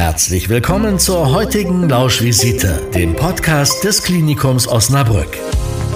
Herzlich 0.00 0.48
willkommen 0.48 0.98
zur 0.98 1.30
heutigen 1.30 1.86
Lauschvisite, 1.86 2.80
dem 2.94 3.14
Podcast 3.14 3.84
des 3.84 4.02
Klinikums 4.02 4.66
Osnabrück. 4.66 5.36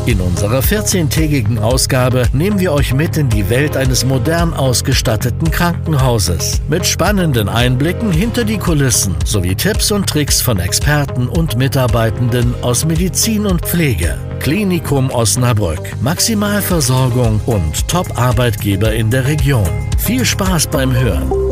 In 0.05 0.21
unserer 0.21 0.61
14-tägigen 0.61 1.59
Ausgabe 1.59 2.27
nehmen 2.35 2.61
wir 2.61 2.75
euch 2.75 2.93
mit 2.93 3.17
in 3.17 3.31
die 3.31 3.49
Welt 3.49 3.79
eines 3.79 4.05
modern 4.05 4.53
ausgestatteten 4.53 5.51
Krankenhauses 5.51 6.61
mit 6.69 6.87
spannenden 6.87 7.49
Einblicken 7.49 8.13
hinter 8.13 8.45
die 8.45 8.59
Kulissen 8.59 9.15
sowie 9.25 9.55
Tipps 9.55 9.91
und 9.91 10.07
Tricks 10.07 10.43
von 10.43 10.59
Experten 10.59 11.27
und 11.27 11.57
Mitarbeitenden 11.57 12.55
aus 12.61 12.85
Medizin 12.85 13.47
und 13.47 13.63
Pflege. 13.63 14.19
Klinikum 14.39 15.09
Osnabrück, 15.13 15.81
Maximalversorgung 16.03 17.41
und 17.47 17.89
Top-Arbeitgeber 17.89 18.93
in 18.93 19.09
der 19.09 19.27
Region. 19.27 19.71
Viel 19.97 20.27
Spaß 20.27 20.67
beim 20.67 20.95
Hören. 20.95 21.44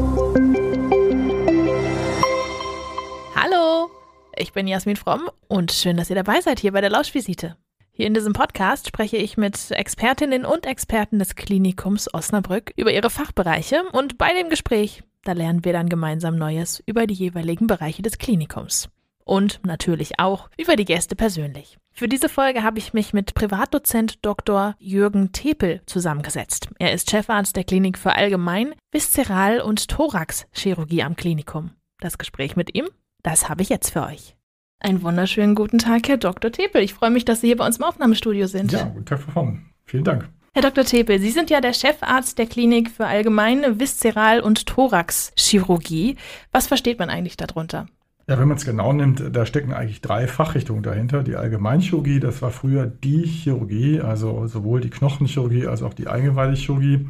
Ich 4.52 4.54
bin 4.54 4.66
Jasmin 4.66 4.96
Fromm 4.96 5.30
und 5.48 5.72
schön, 5.72 5.96
dass 5.96 6.10
ihr 6.10 6.16
dabei 6.16 6.42
seid 6.42 6.60
hier 6.60 6.72
bei 6.72 6.82
der 6.82 6.90
Lauschvisite. 6.90 7.56
Hier 7.90 8.06
in 8.06 8.12
diesem 8.12 8.34
Podcast 8.34 8.86
spreche 8.86 9.16
ich 9.16 9.38
mit 9.38 9.70
Expertinnen 9.70 10.44
und 10.44 10.66
Experten 10.66 11.18
des 11.18 11.36
Klinikums 11.36 12.12
Osnabrück 12.12 12.70
über 12.76 12.92
ihre 12.92 13.08
Fachbereiche 13.08 13.82
und 13.92 14.18
bei 14.18 14.34
dem 14.34 14.50
Gespräch, 14.50 15.04
da 15.24 15.32
lernen 15.32 15.64
wir 15.64 15.72
dann 15.72 15.88
gemeinsam 15.88 16.36
Neues 16.36 16.82
über 16.84 17.06
die 17.06 17.14
jeweiligen 17.14 17.66
Bereiche 17.66 18.02
des 18.02 18.18
Klinikums. 18.18 18.90
Und 19.24 19.60
natürlich 19.64 20.18
auch 20.18 20.50
über 20.58 20.76
die 20.76 20.84
Gäste 20.84 21.16
persönlich. 21.16 21.78
Für 21.90 22.06
diese 22.06 22.28
Folge 22.28 22.62
habe 22.62 22.78
ich 22.78 22.92
mich 22.92 23.14
mit 23.14 23.32
Privatdozent 23.32 24.18
Dr. 24.20 24.74
Jürgen 24.78 25.32
Tepel 25.32 25.80
zusammengesetzt. 25.86 26.68
Er 26.78 26.92
ist 26.92 27.10
Chefarzt 27.10 27.56
der 27.56 27.64
Klinik 27.64 27.96
für 27.96 28.16
Allgemein, 28.16 28.74
Viszeral- 28.90 29.62
und 29.62 29.88
Thoraxchirurgie 29.88 31.04
am 31.04 31.16
Klinikum. 31.16 31.70
Das 32.00 32.18
Gespräch 32.18 32.54
mit 32.54 32.74
ihm, 32.74 32.90
das 33.22 33.48
habe 33.48 33.62
ich 33.62 33.70
jetzt 33.70 33.88
für 33.88 34.02
euch. 34.02 34.36
Einen 34.84 35.02
wunderschönen 35.02 35.54
guten 35.54 35.78
Tag, 35.78 36.08
Herr 36.08 36.16
Dr. 36.16 36.50
Tepel. 36.50 36.82
Ich 36.82 36.92
freue 36.92 37.10
mich, 37.10 37.24
dass 37.24 37.40
Sie 37.40 37.46
hier 37.46 37.56
bei 37.56 37.64
uns 37.64 37.76
im 37.76 37.84
Aufnahmestudio 37.84 38.48
sind. 38.48 38.72
Ja, 38.72 38.82
guten 38.82 39.04
Tag, 39.04 39.20
Frau 39.20 39.30
Form. 39.30 39.66
Vielen 39.84 40.02
Dank. 40.02 40.28
Herr 40.54 40.62
Dr. 40.62 40.84
Tepel, 40.84 41.20
Sie 41.20 41.30
sind 41.30 41.50
ja 41.50 41.60
der 41.60 41.72
Chefarzt 41.72 42.36
der 42.36 42.46
Klinik 42.46 42.90
für 42.90 43.06
allgemeine 43.06 43.78
Viszeral- 43.78 44.40
und 44.40 44.66
Thoraxchirurgie. 44.66 46.16
Was 46.50 46.66
versteht 46.66 46.98
man 46.98 47.10
eigentlich 47.10 47.36
darunter? 47.36 47.86
Ja, 48.28 48.40
wenn 48.40 48.48
man 48.48 48.56
es 48.56 48.64
genau 48.64 48.92
nimmt, 48.92 49.22
da 49.32 49.46
stecken 49.46 49.72
eigentlich 49.72 50.00
drei 50.00 50.26
Fachrichtungen 50.26 50.82
dahinter. 50.82 51.22
Die 51.22 51.36
Allgemeinchirurgie, 51.36 52.18
das 52.18 52.42
war 52.42 52.50
früher 52.50 52.86
die 52.86 53.22
Chirurgie, 53.22 54.00
also 54.00 54.48
sowohl 54.48 54.80
die 54.80 54.90
Knochenchirurgie 54.90 55.68
als 55.68 55.84
auch 55.84 55.94
die 55.94 56.08
Eingeweidechirurgie. 56.08 57.06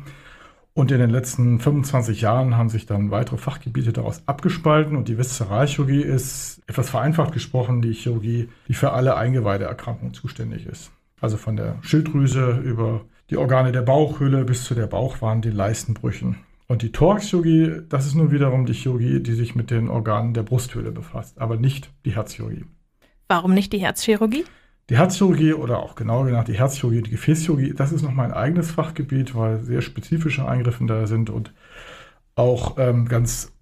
Und 0.74 0.90
in 0.90 0.98
den 0.98 1.10
letzten 1.10 1.58
25 1.58 2.22
Jahren 2.22 2.56
haben 2.56 2.70
sich 2.70 2.86
dann 2.86 3.10
weitere 3.10 3.36
Fachgebiete 3.36 3.92
daraus 3.92 4.22
abgespalten 4.26 4.96
und 4.96 5.08
die 5.08 5.18
Viszeralchirurgie 5.18 6.00
ist, 6.00 6.62
etwas 6.66 6.88
vereinfacht 6.88 7.32
gesprochen, 7.32 7.82
die 7.82 7.92
Chirurgie, 7.92 8.48
die 8.68 8.74
für 8.74 8.92
alle 8.92 9.16
Eingeweideerkrankungen 9.16 10.14
zuständig 10.14 10.66
ist. 10.66 10.90
Also 11.20 11.36
von 11.36 11.56
der 11.56 11.76
Schilddrüse 11.82 12.62
über 12.64 13.02
die 13.28 13.36
Organe 13.36 13.72
der 13.72 13.82
Bauchhöhle 13.82 14.44
bis 14.44 14.64
zu 14.64 14.74
der 14.74 14.86
Bauchwand, 14.86 15.44
den 15.44 15.54
Leistenbrüchen. 15.54 16.38
Und 16.68 16.80
die 16.80 16.90
Thoraxchirurgie, 16.90 17.82
das 17.90 18.06
ist 18.06 18.14
nun 18.14 18.30
wiederum 18.30 18.64
die 18.64 18.72
Chirurgie, 18.72 19.20
die 19.20 19.34
sich 19.34 19.54
mit 19.54 19.70
den 19.70 19.90
Organen 19.90 20.32
der 20.32 20.42
Brusthöhle 20.42 20.90
befasst, 20.90 21.38
aber 21.38 21.56
nicht 21.56 21.90
die 22.06 22.16
Herzchirurgie. 22.16 22.64
Warum 23.28 23.52
nicht 23.52 23.74
die 23.74 23.78
Herzchirurgie? 23.78 24.44
Die 24.90 24.96
Herzchirurgie 24.96 25.54
oder 25.54 25.78
auch 25.78 25.94
genauer 25.94 26.26
gesagt 26.26 26.48
die 26.48 26.58
Herzchirurgie 26.58 26.98
und 26.98 27.06
die 27.06 27.12
Gefäßchirurgie, 27.12 27.74
das 27.74 27.92
ist 27.92 28.02
noch 28.02 28.12
mein 28.12 28.32
eigenes 28.32 28.70
Fachgebiet, 28.70 29.34
weil 29.34 29.62
sehr 29.62 29.80
spezifische 29.80 30.46
Eingriffe 30.46 30.84
da 30.86 31.06
sind 31.06 31.30
und 31.30 31.52
auch 32.34 32.76
ähm, 32.78 33.06
ganz 33.06 33.52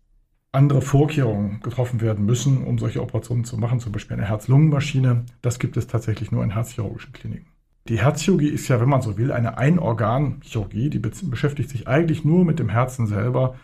andere 0.52 0.82
Vorkehrungen 0.82 1.60
getroffen 1.60 2.00
werden 2.00 2.24
müssen, 2.24 2.64
um 2.64 2.78
solche 2.78 3.02
Operationen 3.02 3.44
zu 3.44 3.56
machen, 3.56 3.80
zum 3.80 3.92
Beispiel 3.92 4.16
eine 4.16 4.26
Herz-Lungen-Maschine. 4.26 5.24
Das 5.42 5.58
gibt 5.58 5.76
es 5.76 5.86
tatsächlich 5.86 6.32
nur 6.32 6.42
in 6.42 6.50
herzchirurgischen 6.50 7.12
Kliniken. 7.12 7.46
Die 7.88 8.00
Herzchirurgie 8.00 8.48
ist 8.48 8.68
ja, 8.68 8.80
wenn 8.80 8.88
man 8.88 9.02
so 9.02 9.16
will, 9.16 9.32
eine 9.32 9.58
Einorganchirurgie, 9.58 10.90
die 10.90 10.98
beschäftigt 10.98 11.70
sich 11.70 11.86
eigentlich 11.88 12.24
nur 12.24 12.44
mit 12.44 12.58
dem 12.58 12.68
Herzen 12.68 13.06
selber 13.06 13.56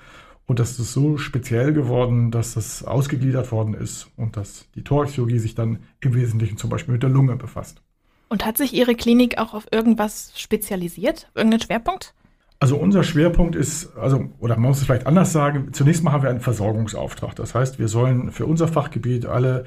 und 0.47 0.61
das 0.61 0.79
ist 0.79 0.93
so 0.93 1.19
speziell 1.19 1.73
geworden, 1.73 2.31
dass 2.31 2.55
das 2.55 2.85
ausgegliedert 2.85 3.51
worden 3.51 3.75
ist 3.75 4.09
und 4.17 4.37
dass 4.37 4.67
die 4.75 4.85
Thoraxchirurgie 4.85 5.41
sich 5.41 5.55
dann 5.57 5.81
im 6.01 6.15
Wesentlichen 6.15 6.57
zum 6.57 6.71
Beispiel 6.71 6.93
mit 6.93 7.03
der 7.03 7.11
Lunge 7.11 7.37
befasst. 7.37 7.83
Und 8.29 8.45
hat 8.45 8.57
sich 8.57 8.73
Ihre 8.73 8.95
Klinik 8.95 9.39
auch 9.39 9.55
auf 9.55 9.67
irgendwas 9.73 10.33
spezialisiert? 10.37 11.31
Irgendeinen 11.35 11.63
Schwerpunkt? 11.63 12.15
Also 12.59 12.77
unser 12.77 13.03
Schwerpunkt 13.03 13.55
ist, 13.55 13.97
also, 13.97 14.31
oder 14.39 14.55
man 14.55 14.71
muss 14.71 14.79
es 14.79 14.85
vielleicht 14.85 15.07
anders 15.07 15.33
sagen, 15.33 15.73
zunächst 15.73 16.03
mal 16.03 16.13
haben 16.13 16.23
wir 16.23 16.31
einen 16.31 16.41
Versorgungsauftrag. 16.41 17.35
Das 17.37 17.55
heißt, 17.55 17.79
wir 17.79 17.89
sollen 17.89 18.31
für 18.31 18.47
unser 18.47 18.67
Fachgebiet 18.67 19.27
alle 19.27 19.67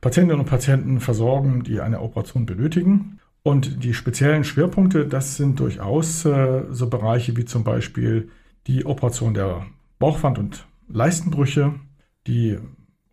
Patientinnen 0.00 0.40
und 0.40 0.46
Patienten 0.46 1.00
versorgen, 1.00 1.62
die 1.62 1.80
eine 1.80 2.00
Operation 2.00 2.44
benötigen. 2.44 3.18
Und 3.42 3.82
die 3.82 3.94
speziellen 3.94 4.44
Schwerpunkte, 4.44 5.06
das 5.06 5.36
sind 5.36 5.58
durchaus 5.58 6.24
äh, 6.24 6.64
so 6.70 6.88
Bereiche 6.88 7.36
wie 7.36 7.44
zum 7.44 7.64
Beispiel 7.64 8.30
die 8.66 8.84
Operation 8.84 9.32
der 9.32 9.64
Bauchwand- 9.98 10.38
und 10.38 10.66
Leistenbrüche, 10.88 11.74
die 12.26 12.58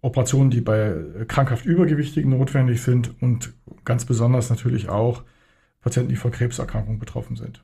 Operationen, 0.01 0.51
die 0.51 0.61
bei 0.61 0.95
krankhaft 1.27 1.65
Übergewichtigen 1.65 2.31
notwendig 2.31 2.81
sind 2.83 3.11
und 3.21 3.53
ganz 3.85 4.05
besonders 4.05 4.49
natürlich 4.49 4.87
auch 4.87 5.23
Patienten, 5.81 6.09
die 6.09 6.15
von 6.15 6.31
Krebserkrankungen 6.31 6.99
betroffen 6.99 7.35
sind. 7.35 7.63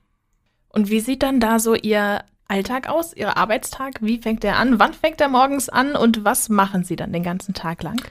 Und 0.70 0.90
wie 0.90 1.02
sieht 1.02 1.24
dann 1.24 1.40
da 1.40 1.60
so 1.60 1.76
Ihr 1.76 2.24
Alltag 2.48 2.90
aus, 2.90 3.16
Ihr 3.16 3.38
Arbeitstag? 3.38 4.02
Wie 4.02 4.18
fängt 4.18 4.44
er 4.44 4.58
an? 4.58 4.80
Wann 4.80 4.94
fängt 4.94 5.22
er 5.22 5.30
morgens 5.30 5.70
an 5.70 5.96
und 5.96 6.24
was 6.24 6.50
machen 6.50 6.84
Sie 6.84 6.96
dann 6.96 7.14
den 7.14 7.24
ganzen 7.24 7.54
Tag 7.54 7.84
lang? 7.84 8.02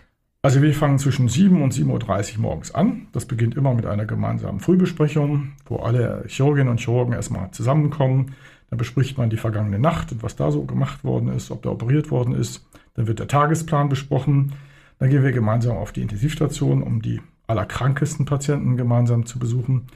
Also 0.43 0.63
wir 0.63 0.73
fangen 0.73 0.99
zwischen 0.99 1.29
7 1.29 1.61
und 1.61 1.75
7.30 1.75 2.37
Uhr 2.37 2.41
morgens 2.41 2.75
an. 2.75 3.09
Das 3.13 3.27
beginnt 3.27 3.57
immer 3.57 3.75
mit 3.75 3.85
einer 3.85 4.07
gemeinsamen 4.07 4.61
Frühbesprechung, 4.61 5.53
wo 5.67 5.77
alle 5.77 6.25
Chirurginnen 6.29 6.71
und 6.71 6.81
Chirurgen 6.81 7.13
erstmal 7.13 7.51
zusammenkommen, 7.51 8.35
dann 8.71 8.79
bespricht 8.79 9.19
man 9.19 9.31
die 9.31 9.37
vergangene 9.37 9.79
Nacht 9.79 10.13
und 10.13 10.23
was 10.23 10.37
da 10.37 10.51
so 10.51 10.65
gemacht 10.65 11.05
worden 11.05 11.29
ist, 11.29 11.51
ob 11.51 11.63
da 11.63 11.71
operiert 11.71 12.11
worden 12.11 12.35
ist. 12.35 12.65
Dann 12.95 13.07
wird 13.09 13.19
der 13.19 13.29
Tagesplan 13.29 13.89
besprochen. 13.89 14.53
Dann 14.99 15.11
gehen 15.11 15.25
wir 15.25 15.33
gemeinsam 15.33 15.77
auf 15.77 15.93
die 15.93 16.03
Intensivstation, 16.03 16.83
um 16.83 17.03
die 17.03 17.21
allerkrankesten 17.49 18.27
Patienten 18.27 18.77
gemeinsam 18.77 19.27
zu 19.27 19.39
besuchen. 19.39 19.89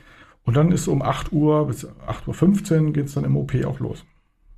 Und 0.45 0.57
dann 0.57 0.73
ist 0.73 0.89
um 0.89 1.03
8 1.03 1.33
Uhr 1.33 1.69
bis 1.69 1.87
8.15 1.87 2.87
Uhr 2.87 2.93
geht 2.93 3.07
es 3.07 3.15
dann 3.15 3.25
im 3.25 3.37
OP 3.37 3.55
auch 3.65 3.79
los. 3.79 4.05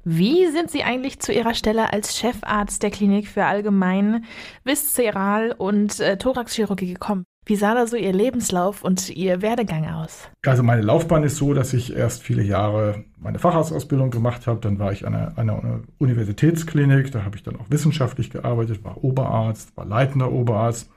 Wie 0.04 0.46
sind 0.48 0.70
Sie 0.70 0.82
eigentlich 0.82 1.18
zu 1.18 1.32
Ihrer 1.32 1.54
Stelle 1.54 1.92
als 1.92 2.16
Chefarzt 2.16 2.82
der 2.82 2.90
Klinik 2.90 3.26
für 3.26 3.44
Allgemein, 3.44 4.24
Viszeral- 4.64 5.52
und 5.52 6.00
äh, 6.00 6.16
Thoraxchirurgie 6.16 6.92
gekommen? 6.92 7.24
Wie 7.48 7.54
sah 7.54 7.74
da 7.74 7.86
so 7.86 7.96
Ihr 7.96 8.12
Lebenslauf 8.12 8.82
und 8.82 9.08
Ihr 9.08 9.40
Werdegang 9.40 9.86
aus? 9.88 10.28
Also 10.44 10.64
meine 10.64 10.82
Laufbahn 10.82 11.22
ist 11.22 11.36
so, 11.36 11.54
dass 11.54 11.72
ich 11.74 11.94
erst 11.94 12.24
viele 12.24 12.42
Jahre 12.42 13.04
meine 13.20 13.38
Facharztausbildung 13.38 14.10
gemacht 14.10 14.48
habe. 14.48 14.58
Dann 14.58 14.80
war 14.80 14.90
ich 14.90 15.06
an 15.06 15.14
einer, 15.14 15.38
einer 15.38 15.80
Universitätsklinik, 15.98 17.12
da 17.12 17.24
habe 17.24 17.36
ich 17.36 17.44
dann 17.44 17.54
auch 17.54 17.66
wissenschaftlich 17.68 18.30
gearbeitet, 18.30 18.82
war 18.82 19.04
Oberarzt, 19.04 19.76
war 19.76 19.84
leitender 19.84 20.32
Oberarzt. 20.32 20.90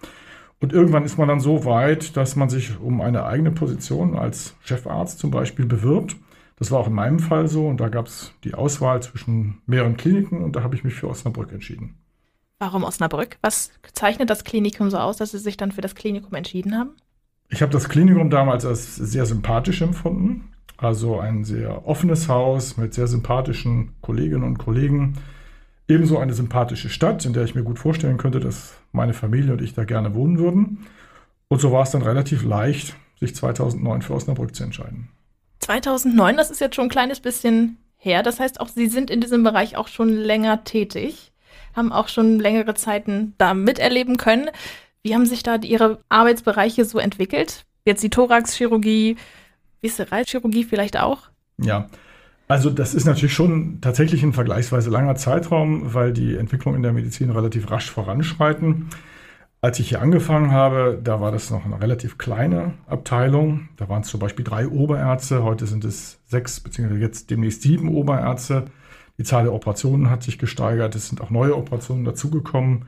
Und 0.60 0.74
irgendwann 0.74 1.06
ist 1.06 1.20
man 1.20 1.28
dann 1.28 1.40
so 1.40 1.66
weit, 1.66 2.18
dass 2.18 2.36
man 2.36 2.50
sich 2.50 2.80
um 2.80 3.00
eine 3.00 3.26
eigene 3.26 3.52
Position 3.52 4.18
als 4.18 4.56
Chefarzt 4.62 5.20
zum 5.20 5.30
Beispiel 5.30 5.68
bewirbt. 5.68 6.16
Das 6.58 6.72
war 6.72 6.80
auch 6.80 6.88
in 6.88 6.94
meinem 6.94 7.20
Fall 7.20 7.48
so 7.48 7.68
und 7.68 7.80
da 7.80 7.90
gab 7.90 8.08
es 8.08 8.34
die 8.44 8.56
Auswahl 8.56 9.04
zwischen 9.04 9.62
mehreren 9.68 9.98
Kliniken 9.98 10.44
und 10.44 10.56
da 10.56 10.64
habe 10.64 10.76
ich 10.76 10.84
mich 10.84 10.96
für 10.96 11.10
Osnabrück 11.10 11.52
entschieden. 11.52 11.94
Warum 12.60 12.84
Osnabrück? 12.84 13.38
Was 13.42 13.72
zeichnet 13.94 14.30
das 14.30 14.44
Klinikum 14.44 14.90
so 14.90 14.98
aus, 14.98 15.16
dass 15.16 15.32
Sie 15.32 15.40
sich 15.40 15.56
dann 15.56 15.72
für 15.72 15.80
das 15.82 15.96
Klinikum 15.96 16.34
entschieden 16.34 16.78
haben? 16.78 16.92
Ich 17.50 17.62
habe 17.62 17.72
das 17.72 17.88
Klinikum 17.88 18.30
damals 18.30 18.66
als 18.66 18.98
sehr 18.98 19.26
sympathisch 19.26 19.82
empfunden. 19.82 20.52
Also 20.78 21.20
ein 21.20 21.46
sehr 21.46 21.88
offenes 21.88 22.28
Haus 22.28 22.78
mit 22.78 22.94
sehr 22.94 23.08
sympathischen 23.08 23.94
Kolleginnen 24.02 24.44
und 24.44 24.58
Kollegen. 24.58 25.16
Ebenso 25.88 26.18
eine 26.20 26.34
sympathische 26.34 26.90
Stadt, 26.90 27.26
in 27.26 27.34
der 27.34 27.46
ich 27.46 27.56
mir 27.56 27.64
gut 27.64 27.80
vorstellen 27.80 28.18
könnte, 28.18 28.42
dass 28.42 28.76
meine 28.92 29.14
Familie 29.14 29.54
und 29.54 29.62
ich 29.62 29.74
da 29.74 29.86
gerne 29.86 30.14
wohnen 30.14 30.38
würden. 30.38 30.86
Und 31.48 31.62
so 31.62 31.72
war 31.72 31.84
es 31.84 31.92
dann 31.92 32.02
relativ 32.02 32.44
leicht, 32.44 32.94
sich 33.20 33.36
2009 33.36 34.02
für 34.02 34.14
Osnabrück 34.14 34.54
zu 34.54 34.64
entscheiden. 34.64 35.10
2009, 35.60 36.38
das 36.38 36.52
ist 36.52 36.62
jetzt 36.62 36.76
schon 36.76 36.86
ein 36.86 36.92
kleines 36.92 37.22
bisschen 37.22 37.78
her. 37.98 38.22
Das 38.22 38.40
heißt 38.40 38.60
auch, 38.60 38.68
Sie 38.68 38.88
sind 38.88 39.10
in 39.10 39.22
diesem 39.22 39.44
Bereich 39.44 39.78
auch 39.78 39.88
schon 39.88 40.10
länger 40.10 40.64
tätig 40.66 41.29
haben 41.80 41.92
auch 41.92 42.10
schon 42.10 42.40
längere 42.40 42.76
Zeiten 42.76 43.34
da 43.40 43.56
miterleben 43.56 44.18
können. 44.18 44.50
Wie 45.02 45.16
haben 45.16 45.26
sich 45.26 45.42
da 45.42 45.56
Ihre 45.56 46.00
Arbeitsbereiche 46.10 46.86
so 46.86 47.00
entwickelt? 47.00 47.66
Jetzt 47.86 48.04
die 48.04 48.12
Thoraxchirurgie, 48.12 49.18
Viszeralchirurgie 49.82 50.66
vielleicht 50.66 51.00
auch? 51.00 51.30
Ja, 51.58 51.88
also 52.48 52.70
das 52.70 52.94
ist 52.94 53.06
natürlich 53.06 53.34
schon 53.34 53.80
tatsächlich 53.80 54.24
ein 54.24 54.34
vergleichsweise 54.34 54.90
langer 54.90 55.16
Zeitraum, 55.16 55.94
weil 55.94 56.14
die 56.14 56.36
Entwicklung 56.36 56.76
in 56.76 56.84
der 56.84 56.94
Medizin 56.94 57.30
relativ 57.30 57.72
rasch 57.72 57.90
voranschreiten. 57.90 58.90
Als 59.62 59.80
ich 59.80 59.90
hier 59.90 60.02
angefangen 60.02 60.52
habe, 60.52 61.00
da 61.04 61.20
war 61.20 61.32
das 61.32 61.52
noch 61.52 61.66
eine 61.66 61.82
relativ 61.82 62.18
kleine 62.18 62.74
Abteilung. 62.88 63.70
Da 63.78 63.90
waren 63.90 64.02
es 64.02 64.08
zum 64.08 64.20
Beispiel 64.20 64.46
drei 64.46 64.68
Oberärzte, 64.68 65.44
heute 65.44 65.68
sind 65.68 65.84
es 65.86 66.20
sechs, 66.26 66.60
beziehungsweise 66.60 67.02
jetzt 67.02 67.30
demnächst 67.30 67.62
sieben 67.62 67.90
Oberärzte. 67.90 68.66
Die 69.20 69.26
Zahl 69.26 69.44
der 69.44 69.54
Operationen 69.54 70.10
hat 70.10 70.24
sich 70.24 70.40
gesteigert, 70.40 70.96
es 70.96 71.10
sind 71.10 71.20
auch 71.20 71.30
neue 71.30 71.58
Operationen 71.58 72.06
dazugekommen. 72.06 72.88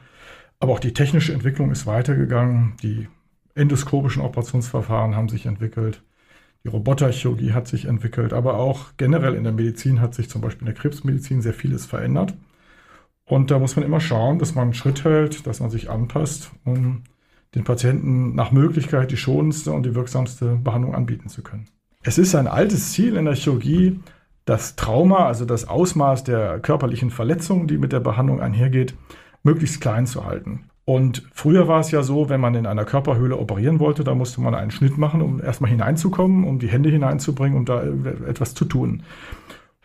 Aber 0.62 0.72
auch 0.72 0.80
die 0.80 0.94
technische 0.94 1.34
Entwicklung 1.34 1.72
ist 1.72 1.86
weitergegangen. 1.86 2.74
Die 2.82 3.10
endoskopischen 3.54 4.22
Operationsverfahren 4.22 5.16
haben 5.16 5.28
sich 5.28 5.46
entwickelt. 5.46 6.02
Die 6.64 6.70
Roboterchirurgie 6.70 7.52
hat 7.52 7.68
sich 7.68 7.86
entwickelt. 7.86 8.32
Aber 8.32 8.60
auch 8.60 8.92
generell 8.96 9.34
in 9.34 9.44
der 9.44 9.52
Medizin 9.52 10.00
hat 10.00 10.14
sich 10.16 10.30
zum 10.30 10.40
Beispiel 10.40 10.68
in 10.68 10.74
der 10.74 10.82
Krebsmedizin 10.82 11.42
sehr 11.42 11.54
vieles 11.54 11.86
verändert. 11.86 12.34
Und 13.26 13.52
da 13.52 13.60
muss 13.60 13.76
man 13.76 13.84
immer 13.84 14.00
schauen, 14.00 14.40
dass 14.40 14.56
man 14.56 14.66
einen 14.66 14.74
Schritt 14.74 15.04
hält, 15.04 15.46
dass 15.48 15.60
man 15.60 15.70
sich 15.70 15.90
anpasst, 15.90 16.52
um 16.64 17.04
den 17.56 17.66
Patienten 17.66 18.36
nach 18.36 18.54
Möglichkeit 18.54 19.12
die 19.12 19.18
schonendste 19.18 19.74
und 19.74 19.84
die 19.84 19.96
wirksamste 19.96 20.56
Behandlung 20.56 20.96
anbieten 20.96 21.28
zu 21.28 21.42
können. 21.42 21.68
Es 22.04 22.18
ist 22.18 22.36
ein 22.36 22.48
altes 22.48 22.94
Ziel 22.94 23.18
in 23.18 23.26
der 23.26 23.36
Chirurgie, 23.36 24.00
das 24.46 24.76
Trauma, 24.76 25.26
also 25.26 25.46
das 25.46 25.68
Ausmaß 25.68 26.24
der 26.24 26.60
körperlichen 26.60 27.12
Verletzung, 27.12 27.68
die 27.68 27.78
mit 27.78 27.92
der 27.92 28.00
Behandlung 28.00 28.42
einhergeht, 28.42 28.96
möglichst 29.44 29.82
klein 29.82 30.06
zu 30.08 30.26
halten. 30.26 30.66
Und 30.84 31.24
früher 31.32 31.68
war 31.68 31.80
es 31.80 31.92
ja 31.92 32.02
so, 32.02 32.30
wenn 32.30 32.42
man 32.42 32.56
in 32.56 32.66
einer 32.66 32.86
Körperhöhle 32.86 33.38
operieren 33.38 33.80
wollte, 33.80 34.04
da 34.04 34.16
musste 34.16 34.42
man 34.42 34.56
einen 34.56 34.72
Schnitt 34.72 34.98
machen, 34.98 35.22
um 35.22 35.42
erstmal 35.42 35.70
hineinzukommen, 35.70 36.44
um 36.44 36.60
die 36.60 36.70
Hände 36.70 36.90
hineinzubringen, 36.90 37.58
um 37.58 37.66
da 37.66 37.84
etwas 38.28 38.56
zu 38.56 38.66
tun. 38.66 39.04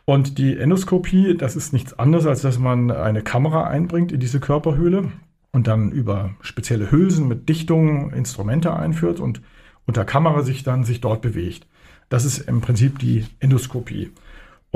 Und 0.06 0.38
die 0.38 0.56
Endoskopie, 0.56 1.36
das 1.36 1.56
ist 1.56 1.72
nichts 1.72 1.98
anderes, 1.98 2.26
als 2.26 2.40
dass 2.40 2.58
man 2.58 2.90
eine 2.90 3.22
Kamera 3.22 3.64
einbringt 3.64 4.12
in 4.12 4.20
diese 4.20 4.40
Körperhöhle 4.40 5.10
und 5.52 5.66
dann 5.66 5.90
über 5.90 6.30
spezielle 6.40 6.90
Hülsen 6.90 7.28
mit 7.28 7.48
Dichtungen 7.48 8.12
Instrumente 8.12 8.74
einführt 8.74 9.20
und 9.20 9.42
unter 9.84 10.04
Kamera 10.04 10.42
sich 10.42 10.62
dann 10.62 10.84
sich 10.84 11.00
dort 11.00 11.22
bewegt. 11.22 11.66
Das 12.08 12.24
ist 12.24 12.38
im 12.38 12.60
Prinzip 12.60 12.98
die 12.98 13.26
Endoskopie. 13.40 14.12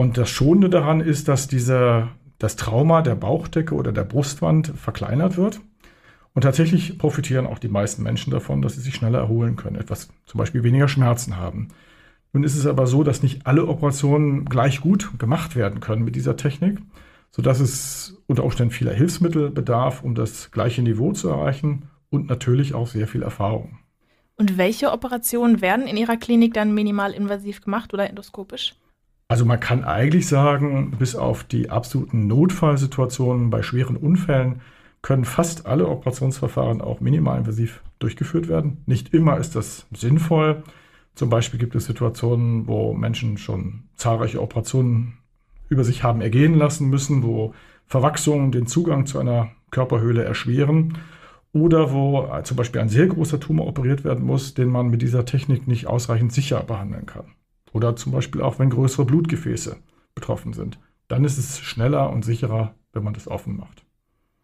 Und 0.00 0.16
das 0.16 0.30
Schonende 0.30 0.70
daran 0.70 1.02
ist, 1.02 1.28
dass 1.28 1.46
dieser, 1.46 2.08
das 2.38 2.56
Trauma 2.56 3.02
der 3.02 3.16
Bauchdecke 3.16 3.74
oder 3.74 3.92
der 3.92 4.04
Brustwand 4.04 4.68
verkleinert 4.68 5.36
wird. 5.36 5.60
Und 6.32 6.40
tatsächlich 6.40 6.96
profitieren 6.96 7.46
auch 7.46 7.58
die 7.58 7.68
meisten 7.68 8.02
Menschen 8.02 8.30
davon, 8.30 8.62
dass 8.62 8.76
sie 8.76 8.80
sich 8.80 8.94
schneller 8.94 9.18
erholen 9.18 9.56
können, 9.56 9.76
etwas 9.76 10.08
zum 10.24 10.38
Beispiel 10.38 10.62
weniger 10.62 10.88
Schmerzen 10.88 11.36
haben. 11.36 11.68
Nun 12.32 12.44
ist 12.44 12.56
es 12.56 12.64
aber 12.64 12.86
so, 12.86 13.02
dass 13.02 13.22
nicht 13.22 13.46
alle 13.46 13.66
Operationen 13.66 14.46
gleich 14.46 14.80
gut 14.80 15.18
gemacht 15.18 15.54
werden 15.54 15.80
können 15.80 16.02
mit 16.02 16.16
dieser 16.16 16.38
Technik, 16.38 16.78
sodass 17.30 17.60
es 17.60 18.22
unter 18.26 18.44
Umständen 18.44 18.72
vieler 18.72 18.94
Hilfsmittel 18.94 19.50
bedarf, 19.50 20.02
um 20.02 20.14
das 20.14 20.50
gleiche 20.50 20.80
Niveau 20.80 21.12
zu 21.12 21.28
erreichen 21.28 21.90
und 22.08 22.26
natürlich 22.26 22.72
auch 22.72 22.86
sehr 22.86 23.06
viel 23.06 23.22
Erfahrung. 23.22 23.76
Und 24.38 24.56
welche 24.56 24.92
Operationen 24.92 25.60
werden 25.60 25.86
in 25.86 25.98
Ihrer 25.98 26.16
Klinik 26.16 26.54
dann 26.54 26.72
minimalinvasiv 26.72 27.60
gemacht 27.60 27.92
oder 27.92 28.08
endoskopisch? 28.08 28.76
Also 29.30 29.44
man 29.44 29.60
kann 29.60 29.84
eigentlich 29.84 30.26
sagen, 30.26 30.90
bis 30.98 31.14
auf 31.14 31.44
die 31.44 31.70
absoluten 31.70 32.26
Notfallsituationen 32.26 33.48
bei 33.48 33.62
schweren 33.62 33.96
Unfällen 33.96 34.60
können 35.02 35.24
fast 35.24 35.66
alle 35.66 35.86
Operationsverfahren 35.86 36.80
auch 36.80 36.98
minimalinvasiv 36.98 37.80
durchgeführt 38.00 38.48
werden. 38.48 38.78
Nicht 38.86 39.14
immer 39.14 39.38
ist 39.38 39.54
das 39.54 39.86
sinnvoll. 39.94 40.64
Zum 41.14 41.30
Beispiel 41.30 41.60
gibt 41.60 41.76
es 41.76 41.84
Situationen, 41.84 42.66
wo 42.66 42.92
Menschen 42.92 43.38
schon 43.38 43.84
zahlreiche 43.94 44.42
Operationen 44.42 45.18
über 45.68 45.84
sich 45.84 46.02
haben 46.02 46.22
ergehen 46.22 46.56
lassen 46.56 46.90
müssen, 46.90 47.22
wo 47.22 47.54
Verwachsungen 47.86 48.50
den 48.50 48.66
Zugang 48.66 49.06
zu 49.06 49.20
einer 49.20 49.52
Körperhöhle 49.70 50.24
erschweren 50.24 50.98
oder 51.52 51.92
wo 51.92 52.28
zum 52.42 52.56
Beispiel 52.56 52.80
ein 52.80 52.88
sehr 52.88 53.06
großer 53.06 53.38
Tumor 53.38 53.68
operiert 53.68 54.02
werden 54.02 54.26
muss, 54.26 54.54
den 54.54 54.70
man 54.70 54.88
mit 54.90 55.02
dieser 55.02 55.24
Technik 55.24 55.68
nicht 55.68 55.86
ausreichend 55.86 56.32
sicher 56.32 56.64
behandeln 56.64 57.06
kann. 57.06 57.26
Oder 57.72 57.96
zum 57.96 58.12
Beispiel 58.12 58.42
auch, 58.42 58.58
wenn 58.58 58.70
größere 58.70 59.04
Blutgefäße 59.04 59.76
betroffen 60.14 60.52
sind. 60.52 60.78
Dann 61.08 61.24
ist 61.24 61.38
es 61.38 61.60
schneller 61.60 62.10
und 62.10 62.24
sicherer, 62.24 62.74
wenn 62.92 63.04
man 63.04 63.14
das 63.14 63.28
offen 63.28 63.56
macht. 63.56 63.84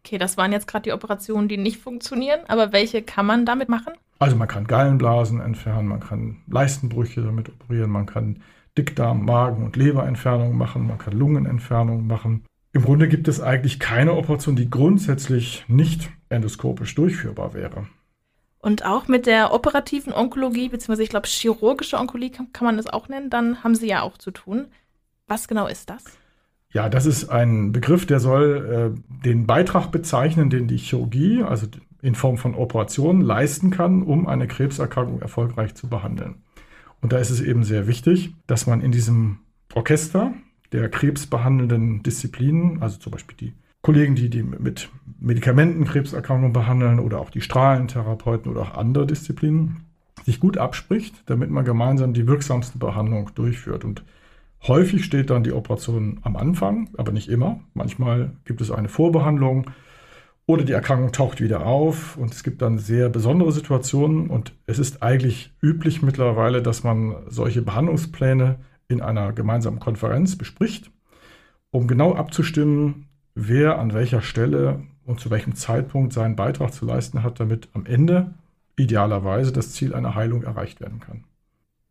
Okay, 0.05 0.19
das 0.19 0.37
waren 0.37 0.53
jetzt 0.53 0.69
gerade 0.69 0.85
die 0.85 0.93
Operationen, 0.93 1.49
die 1.49 1.57
nicht 1.57 1.79
funktionieren, 1.79 2.41
aber 2.47 2.73
welche 2.73 3.03
kann 3.03 3.27
man 3.27 3.45
damit 3.45 3.69
machen? 3.69 3.93
Also 4.19 4.37
man 4.37 4.49
kann 4.49 4.67
Gallenblasen 4.67 5.41
entfernen, 5.41 5.89
man 5.89 6.01
kann 6.01 6.39
Leistenbrüche 6.47 7.23
damit 7.23 7.49
operieren, 7.49 7.91
man 7.91 8.07
kann 8.07 8.43
Dickdarm, 8.79 9.25
Magen- 9.25 9.65
und 9.65 9.77
Leberentfernungen 9.77 10.57
machen, 10.57 10.87
man 10.87 10.99
kann 10.99 11.13
Lungenentfernungen 11.13 12.07
machen. 12.07 12.45
Im 12.73 12.83
Grunde 12.83 13.09
gibt 13.09 13.27
es 13.27 13.41
eigentlich 13.41 13.81
keine 13.81 14.15
Operation, 14.15 14.55
die 14.55 14.71
grundsätzlich 14.71 15.65
nicht 15.67 16.11
endoskopisch 16.29 16.95
durchführbar 16.95 17.55
wäre. 17.55 17.87
Und 18.67 18.85
auch 18.85 19.07
mit 19.07 19.27
der 19.27 19.55
operativen 19.55 20.13
Onkologie, 20.13 20.69
beziehungsweise 20.69 21.05
ich 21.05 21.09
glaube 21.09 21.29
chirurgische 21.29 21.99
Onkologie 21.99 22.33
kann, 22.33 22.53
kann 22.53 22.67
man 22.67 22.77
das 22.77 22.89
auch 22.89 23.09
nennen, 23.09 23.31
dann 23.31 23.63
haben 23.63 23.77
Sie 23.77 23.87
ja 23.87 24.03
auch 24.03 24.19
zu 24.19 24.33
tun. 24.33 24.67
Was 25.29 25.47
genau 25.47 25.69
ist 25.69 25.89
das? 25.89 26.03
Ja, 26.73 26.89
das 26.89 27.07
ist 27.07 27.29
ein 27.29 27.71
Begriff, 27.71 28.07
der 28.07 28.19
soll 28.19 28.97
äh, 28.99 29.25
den 29.25 29.47
Beitrag 29.47 29.93
bezeichnen, 29.93 30.51
den 30.51 30.67
die 30.67 30.79
Chirurgie, 30.79 31.45
also 31.45 31.69
in 32.03 32.17
Form 32.17 32.39
von 32.39 32.57
Operationen, 32.57 33.21
leisten 33.21 33.71
kann, 33.71 34.03
um 34.03 34.27
eine 34.27 34.49
Krebserkrankung 34.49 35.23
erfolgreich 35.23 35.77
zu 35.77 35.89
behandeln. 35.89 36.43
Und 37.01 37.13
da 37.13 37.19
ist 37.19 37.31
es 37.31 37.41
eben 37.41 37.63
sehr 37.63 37.87
wichtig, 37.87 38.35
dass 38.49 38.67
man 38.67 38.81
in 38.81 38.91
diesem 38.91 39.39
Orchester 39.75 40.33
der 40.73 40.89
krebsbehandelnden 40.89 42.03
Disziplinen, 42.03 42.83
also 42.83 42.99
zum 42.99 43.13
Beispiel 43.13 43.37
die 43.37 43.53
Kollegen, 43.87 44.17
die, 44.17 44.29
die 44.29 44.43
mit 44.43 44.89
Medikamenten 45.21 45.85
Krebserkrankungen 45.85 46.53
behandeln 46.53 46.99
oder 46.99 47.21
auch 47.21 47.31
die 47.31 47.41
Strahlentherapeuten 47.41 48.51
oder 48.51 48.63
auch 48.63 48.75
andere 48.75 49.07
Disziplinen, 49.07 49.85
sich 50.25 50.41
gut 50.41 50.59
abspricht, 50.59 51.23
damit 51.27 51.51
man 51.51 51.65
gemeinsam 51.65 52.13
die 52.13 52.27
wirksamste 52.27 52.79
Behandlung 52.79 53.31
durchführt. 53.37 53.85
Und 53.85 54.03
häufig 54.67 55.05
steht 55.05 55.31
dann 55.31 55.45
die 55.45 55.53
Operation 55.53 56.19
am 56.23 56.35
Anfang, 56.35 56.91
aber 56.97 57.13
nicht 57.13 57.29
immer. 57.29 57.61
Manchmal 57.75 58.33
gibt 58.45 58.61
es 58.61 58.73
eine 58.73 58.89
Vorbehandlung 58.89 59.71
oder 60.47 60.65
die 60.65 60.73
Erkrankung 60.73 61.13
taucht 61.13 61.41
wieder 61.41 61.65
auf 61.65 62.17
und 62.17 62.35
es 62.35 62.43
gibt 62.43 62.63
dann 62.63 62.79
sehr 62.79 63.09
besondere 63.09 63.53
Situationen 63.53 64.27
und 64.31 64.53
es 64.67 64.81
ist 64.81 65.05
eigentlich 65.05 65.55
üblich 65.63 66.03
mittlerweile, 66.03 66.61
dass 66.61 66.83
man 66.83 67.15
solche 67.29 67.63
Behandlungspläne 67.63 68.57
in 68.89 69.01
einer 69.01 69.33
gemeinsamen 69.33 69.79
Konferenz 69.79 70.35
bespricht, 70.35 70.91
um 71.71 71.87
genau 71.87 72.17
abzustimmen, 72.17 73.07
wer 73.37 73.79
an 73.79 73.95
welcher 73.95 74.23
Stelle 74.23 74.83
und 75.05 75.21
zu 75.21 75.31
welchem 75.31 75.55
Zeitpunkt 75.55 76.13
seinen 76.13 76.35
Beitrag 76.35 76.73
zu 76.73 76.85
leisten 76.85 77.23
hat, 77.23 77.39
damit 77.39 77.69
am 77.75 77.87
Ende 77.87 78.35
idealerweise 78.77 79.53
das 79.53 79.73
Ziel 79.73 79.95
einer 79.95 80.17
Heilung 80.17 80.43
erreicht 80.43 80.81
werden 80.81 80.99
kann. 80.99 81.23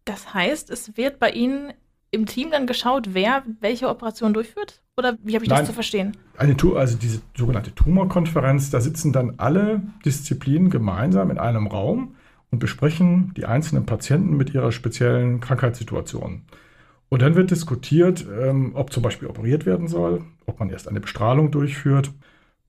Das 0.04 0.34
heißt, 0.34 0.70
es 0.70 0.98
wird 0.98 1.20
bei 1.20 1.32
Ihnen 1.32 1.72
im 2.12 2.26
Team 2.26 2.52
dann 2.52 2.68
geschaut, 2.68 3.14
wer 3.14 3.44
welche 3.62 3.90
Operation 3.90 4.34
durchführt? 4.34 4.82
Oder 4.98 5.18
wie 5.24 5.36
habe 5.36 5.44
ich 5.44 5.50
Nein, 5.50 5.60
das 5.60 5.68
zu 5.68 5.74
verstehen? 5.74 6.16
Eine 6.38 6.56
also 6.76 6.98
diese 6.98 7.22
sogenannte 7.36 7.74
Tumorkonferenz, 7.74 8.70
da 8.70 8.82
sitzen 8.82 9.12
dann 9.12 9.36
alle 9.38 9.82
Disziplinen 10.04 10.70
gemeinsam 10.70 11.32
in 11.32 11.38
einem 11.38 11.68
Raum 11.68 12.16
und 12.52 12.60
besprechen 12.60 13.34
die 13.36 13.46
einzelnen 13.46 13.86
Patienten 13.86 14.38
mit 14.38 14.54
ihrer 14.54 14.72
speziellen 14.72 15.42
Krankheitssituation. 15.42 16.44
Und 17.10 17.22
dann 17.22 17.36
wird 17.36 17.52
diskutiert, 17.52 18.26
ähm, 18.30 18.72
ob 18.74 18.92
zum 18.92 19.04
Beispiel 19.04 19.28
operiert 19.28 19.66
werden 19.66 19.88
soll, 19.88 20.24
ob 20.46 20.60
man 20.60 20.70
erst 20.70 20.88
eine 20.88 21.00
Bestrahlung 21.00 21.52
durchführt 21.52 22.12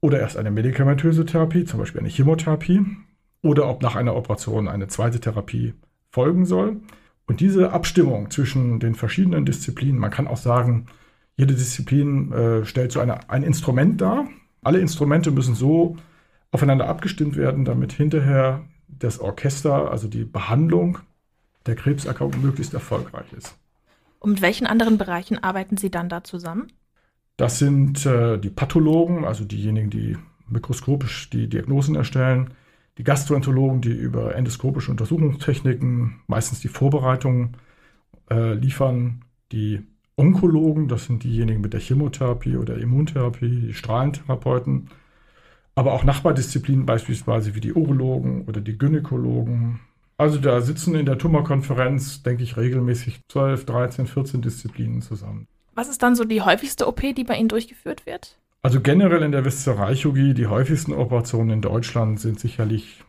oder 0.00 0.20
erst 0.20 0.36
eine 0.36 0.50
medikamentöse 0.50 1.24
Therapie, 1.24 1.64
zum 1.64 1.80
Beispiel 1.80 2.00
eine 2.00 2.10
Chemotherapie, 2.10 2.84
oder 3.42 3.68
ob 3.68 3.82
nach 3.82 3.96
einer 3.96 4.14
Operation 4.14 4.68
eine 4.68 4.88
zweite 4.88 5.20
Therapie 5.20 5.74
folgen 6.10 6.44
soll. 6.44 6.80
Und 7.26 7.40
diese 7.40 7.72
Abstimmung 7.72 8.30
zwischen 8.30 8.78
den 8.78 8.94
verschiedenen 8.94 9.44
Disziplinen, 9.44 9.98
man 9.98 10.10
kann 10.10 10.28
auch 10.28 10.36
sagen, 10.36 10.86
jede 11.36 11.54
Disziplin 11.54 12.32
äh, 12.32 12.64
stellt 12.64 12.92
so 12.92 13.00
eine, 13.00 13.28
ein 13.28 13.42
Instrument 13.42 14.00
dar. 14.00 14.26
Alle 14.62 14.78
Instrumente 14.78 15.30
müssen 15.30 15.54
so 15.54 15.96
aufeinander 16.50 16.88
abgestimmt 16.88 17.36
werden, 17.36 17.64
damit 17.64 17.92
hinterher 17.92 18.64
das 18.88 19.20
Orchester, 19.20 19.90
also 19.90 20.08
die 20.08 20.24
Behandlung 20.24 20.98
der 21.66 21.74
Krebserkrankung 21.74 22.42
möglichst 22.42 22.74
erfolgreich 22.74 23.32
ist. 23.36 23.56
Und 24.18 24.30
mit 24.30 24.42
welchen 24.42 24.66
anderen 24.66 24.98
Bereichen 24.98 25.42
arbeiten 25.42 25.76
Sie 25.76 25.90
dann 25.90 26.08
da 26.08 26.24
zusammen? 26.24 26.72
Das 27.36 27.58
sind 27.58 28.06
äh, 28.06 28.38
die 28.38 28.50
Pathologen, 28.50 29.24
also 29.24 29.44
diejenigen, 29.44 29.90
die 29.90 30.16
mikroskopisch 30.48 31.30
die 31.30 31.48
Diagnosen 31.48 31.94
erstellen, 31.94 32.50
die 32.98 33.04
Gastroenterologen, 33.04 33.82
die 33.82 33.92
über 33.92 34.34
endoskopische 34.34 34.90
Untersuchungstechniken 34.90 36.20
meistens 36.26 36.60
die 36.60 36.68
Vorbereitung 36.68 37.56
äh, 38.30 38.54
liefern, 38.54 39.24
die 39.52 39.82
Onkologen, 40.16 40.88
das 40.88 41.04
sind 41.04 41.24
diejenigen 41.24 41.60
mit 41.60 41.74
der 41.74 41.80
Chemotherapie 41.80 42.56
oder 42.56 42.78
Immuntherapie, 42.78 43.66
die 43.66 43.74
Strahlentherapeuten, 43.74 44.88
aber 45.74 45.92
auch 45.92 46.04
Nachbardisziplinen 46.04 46.86
beispielsweise 46.86 47.54
wie 47.54 47.60
die 47.60 47.74
Urologen 47.74 48.46
oder 48.46 48.62
die 48.62 48.78
Gynäkologen. 48.78 49.80
Also 50.18 50.38
da 50.38 50.60
sitzen 50.60 50.94
in 50.94 51.06
der 51.06 51.18
Tumorkonferenz, 51.18 52.22
denke 52.22 52.42
ich, 52.42 52.56
regelmäßig 52.56 53.20
12, 53.28 53.66
13, 53.66 54.06
14 54.06 54.42
Disziplinen 54.42 55.02
zusammen. 55.02 55.46
Was 55.74 55.88
ist 55.88 56.02
dann 56.02 56.16
so 56.16 56.24
die 56.24 56.40
häufigste 56.40 56.88
OP, 56.88 57.00
die 57.00 57.24
bei 57.24 57.36
Ihnen 57.36 57.50
durchgeführt 57.50 58.06
wird? 58.06 58.38
Also 58.62 58.80
generell 58.80 59.22
in 59.22 59.32
der 59.32 59.44
Viszeralchirurgie, 59.44 60.32
die 60.32 60.46
häufigsten 60.46 60.92
Operationen 60.92 61.50
in 61.50 61.60
Deutschland 61.60 62.18
sind 62.18 62.40
sicherlich 62.40 63.04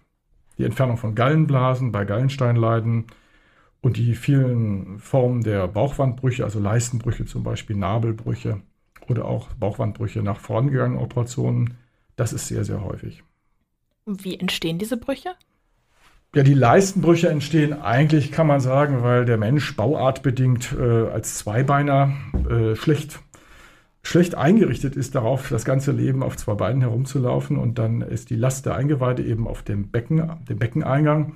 die 0.58 0.66
Entfernung 0.66 0.98
von 0.98 1.16
Gallenblasen 1.16 1.92
bei 1.92 2.04
Gallensteinleiden 2.04 3.06
und 3.82 3.98
die 3.98 4.16
vielen 4.16 5.00
Formen 5.00 5.44
der 5.44 5.68
Bauchwandbrüche, 5.68 6.44
also 6.44 6.60
Leistenbrüche 6.60 7.26
zum 7.26 7.44
Beispiel, 7.44 7.76
Nabelbrüche 7.76 8.62
oder 9.08 9.26
auch 9.26 9.48
Bauchwandbrüche 9.54 10.22
nach 10.22 10.40
vorangegangenen 10.40 11.02
Operationen. 11.02 11.78
Das 12.18 12.34
ist 12.34 12.48
sehr, 12.48 12.66
sehr 12.66 12.84
häufig. 12.84 13.24
Wie 14.06 14.38
entstehen 14.38 14.78
diese 14.78 14.98
Brüche? 14.98 15.36
Ja, 16.36 16.44
die 16.44 16.54
Leistenbrüche 16.54 17.30
entstehen 17.30 17.74
eigentlich, 17.74 18.32
kann 18.32 18.48
man 18.48 18.60
sagen, 18.60 19.02
weil 19.02 19.26
der 19.26 19.38
Mensch 19.38 19.76
bauartbedingt 19.76 20.76
äh, 20.78 21.08
als 21.08 21.38
Zweibeiner 21.38 22.14
äh, 22.50 22.76
schlecht, 22.76 23.20
schlecht 24.04 24.36
eingerichtet 24.36 24.96
ist 24.96 25.16
darauf, 25.16 25.50
das 25.50 25.66
ganze 25.66 25.92
Leben 25.92 26.22
auf 26.24 26.38
zwei 26.38 26.54
Beinen 26.54 26.82
herumzulaufen. 26.82 27.58
Und 27.58 27.80
dann 27.80 28.02
ist 28.02 28.30
die 28.30 28.36
Last 28.36 28.66
der 28.66 28.76
Eingeweide 28.76 29.24
eben 29.24 29.48
auf 29.48 29.64
dem 29.64 29.90
Becken, 29.90 30.46
dem 30.48 30.60
Beckeneingang. 30.60 31.34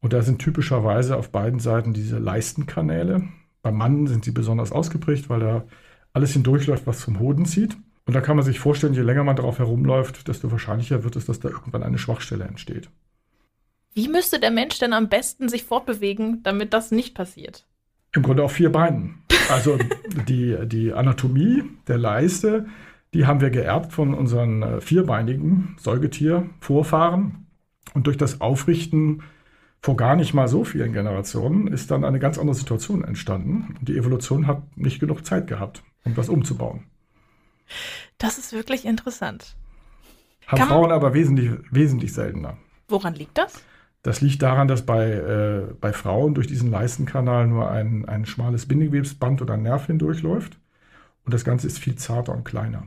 Und 0.00 0.12
da 0.12 0.20
sind 0.20 0.40
typischerweise 0.40 1.16
auf 1.16 1.30
beiden 1.30 1.60
Seiten 1.60 1.94
diese 1.94 2.18
Leistenkanäle. 2.18 3.22
Beim 3.62 3.76
Mann 3.76 4.06
sind 4.06 4.24
sie 4.24 4.32
besonders 4.32 4.72
ausgeprägt, 4.72 5.30
weil 5.30 5.40
da 5.40 5.64
alles 6.12 6.32
hindurchläuft, 6.32 6.86
was 6.86 7.02
vom 7.02 7.18
Hoden 7.20 7.46
zieht. 7.46 7.76
Und 8.04 8.14
da 8.14 8.20
kann 8.20 8.36
man 8.36 8.44
sich 8.44 8.60
vorstellen, 8.60 8.94
je 8.94 9.00
länger 9.00 9.24
man 9.24 9.36
darauf 9.36 9.58
herumläuft, 9.58 10.28
desto 10.28 10.52
wahrscheinlicher 10.52 11.04
wird 11.04 11.16
es, 11.16 11.24
dass 11.24 11.40
da 11.40 11.48
irgendwann 11.48 11.82
eine 11.82 11.98
Schwachstelle 11.98 12.44
entsteht. 12.44 12.90
Wie 13.94 14.08
müsste 14.08 14.40
der 14.40 14.50
Mensch 14.50 14.78
denn 14.78 14.92
am 14.92 15.08
besten 15.08 15.48
sich 15.48 15.64
fortbewegen, 15.64 16.42
damit 16.42 16.74
das 16.74 16.90
nicht 16.90 17.14
passiert? 17.14 17.64
Im 18.12 18.22
Grunde 18.22 18.42
auf 18.42 18.52
vier 18.52 18.70
Beinen. 18.70 19.22
Also 19.48 19.78
die, 20.28 20.56
die 20.66 20.92
Anatomie 20.92 21.62
der 21.86 21.98
Leiste, 21.98 22.66
die 23.12 23.26
haben 23.26 23.40
wir 23.40 23.50
geerbt 23.50 23.92
von 23.92 24.14
unseren 24.14 24.62
äh, 24.62 24.80
vierbeinigen 24.80 25.76
Säugetiervorfahren. 25.78 27.46
Und 27.94 28.06
durch 28.08 28.16
das 28.16 28.40
Aufrichten 28.40 29.22
vor 29.80 29.96
gar 29.96 30.16
nicht 30.16 30.34
mal 30.34 30.48
so 30.48 30.64
vielen 30.64 30.92
Generationen 30.92 31.68
ist 31.68 31.90
dann 31.90 32.04
eine 32.04 32.18
ganz 32.18 32.38
andere 32.38 32.56
Situation 32.56 33.04
entstanden. 33.04 33.76
Und 33.78 33.88
die 33.88 33.96
Evolution 33.96 34.46
hat 34.46 34.76
nicht 34.76 34.98
genug 34.98 35.24
Zeit 35.24 35.46
gehabt, 35.46 35.84
um 36.04 36.14
das 36.14 36.28
umzubauen. 36.28 36.84
Das 38.18 38.38
ist 38.38 38.52
wirklich 38.52 38.84
interessant. 38.84 39.54
Haben 40.46 40.62
Frauen 40.62 40.90
aber 40.90 41.14
wesentlich, 41.14 41.50
wesentlich 41.70 42.12
seltener. 42.12 42.56
Woran 42.88 43.14
liegt 43.14 43.38
das? 43.38 43.62
Das 44.04 44.20
liegt 44.20 44.42
daran, 44.42 44.68
dass 44.68 44.84
bei, 44.84 45.12
äh, 45.12 45.74
bei 45.80 45.94
Frauen 45.94 46.34
durch 46.34 46.46
diesen 46.46 46.70
Leistenkanal 46.70 47.46
nur 47.46 47.70
ein, 47.70 48.04
ein 48.06 48.26
schmales 48.26 48.66
Bindegewebsband 48.66 49.40
oder 49.40 49.56
Nerv 49.56 49.86
hindurchläuft. 49.86 50.58
Und 51.24 51.32
das 51.32 51.42
Ganze 51.42 51.66
ist 51.66 51.78
viel 51.78 51.96
zarter 51.96 52.34
und 52.34 52.44
kleiner. 52.44 52.86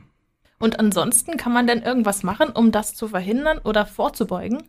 Und 0.60 0.78
ansonsten 0.78 1.36
kann 1.36 1.52
man 1.52 1.66
denn 1.66 1.82
irgendwas 1.82 2.22
machen, 2.22 2.50
um 2.50 2.70
das 2.70 2.94
zu 2.94 3.08
verhindern 3.08 3.58
oder 3.58 3.84
vorzubeugen? 3.84 4.62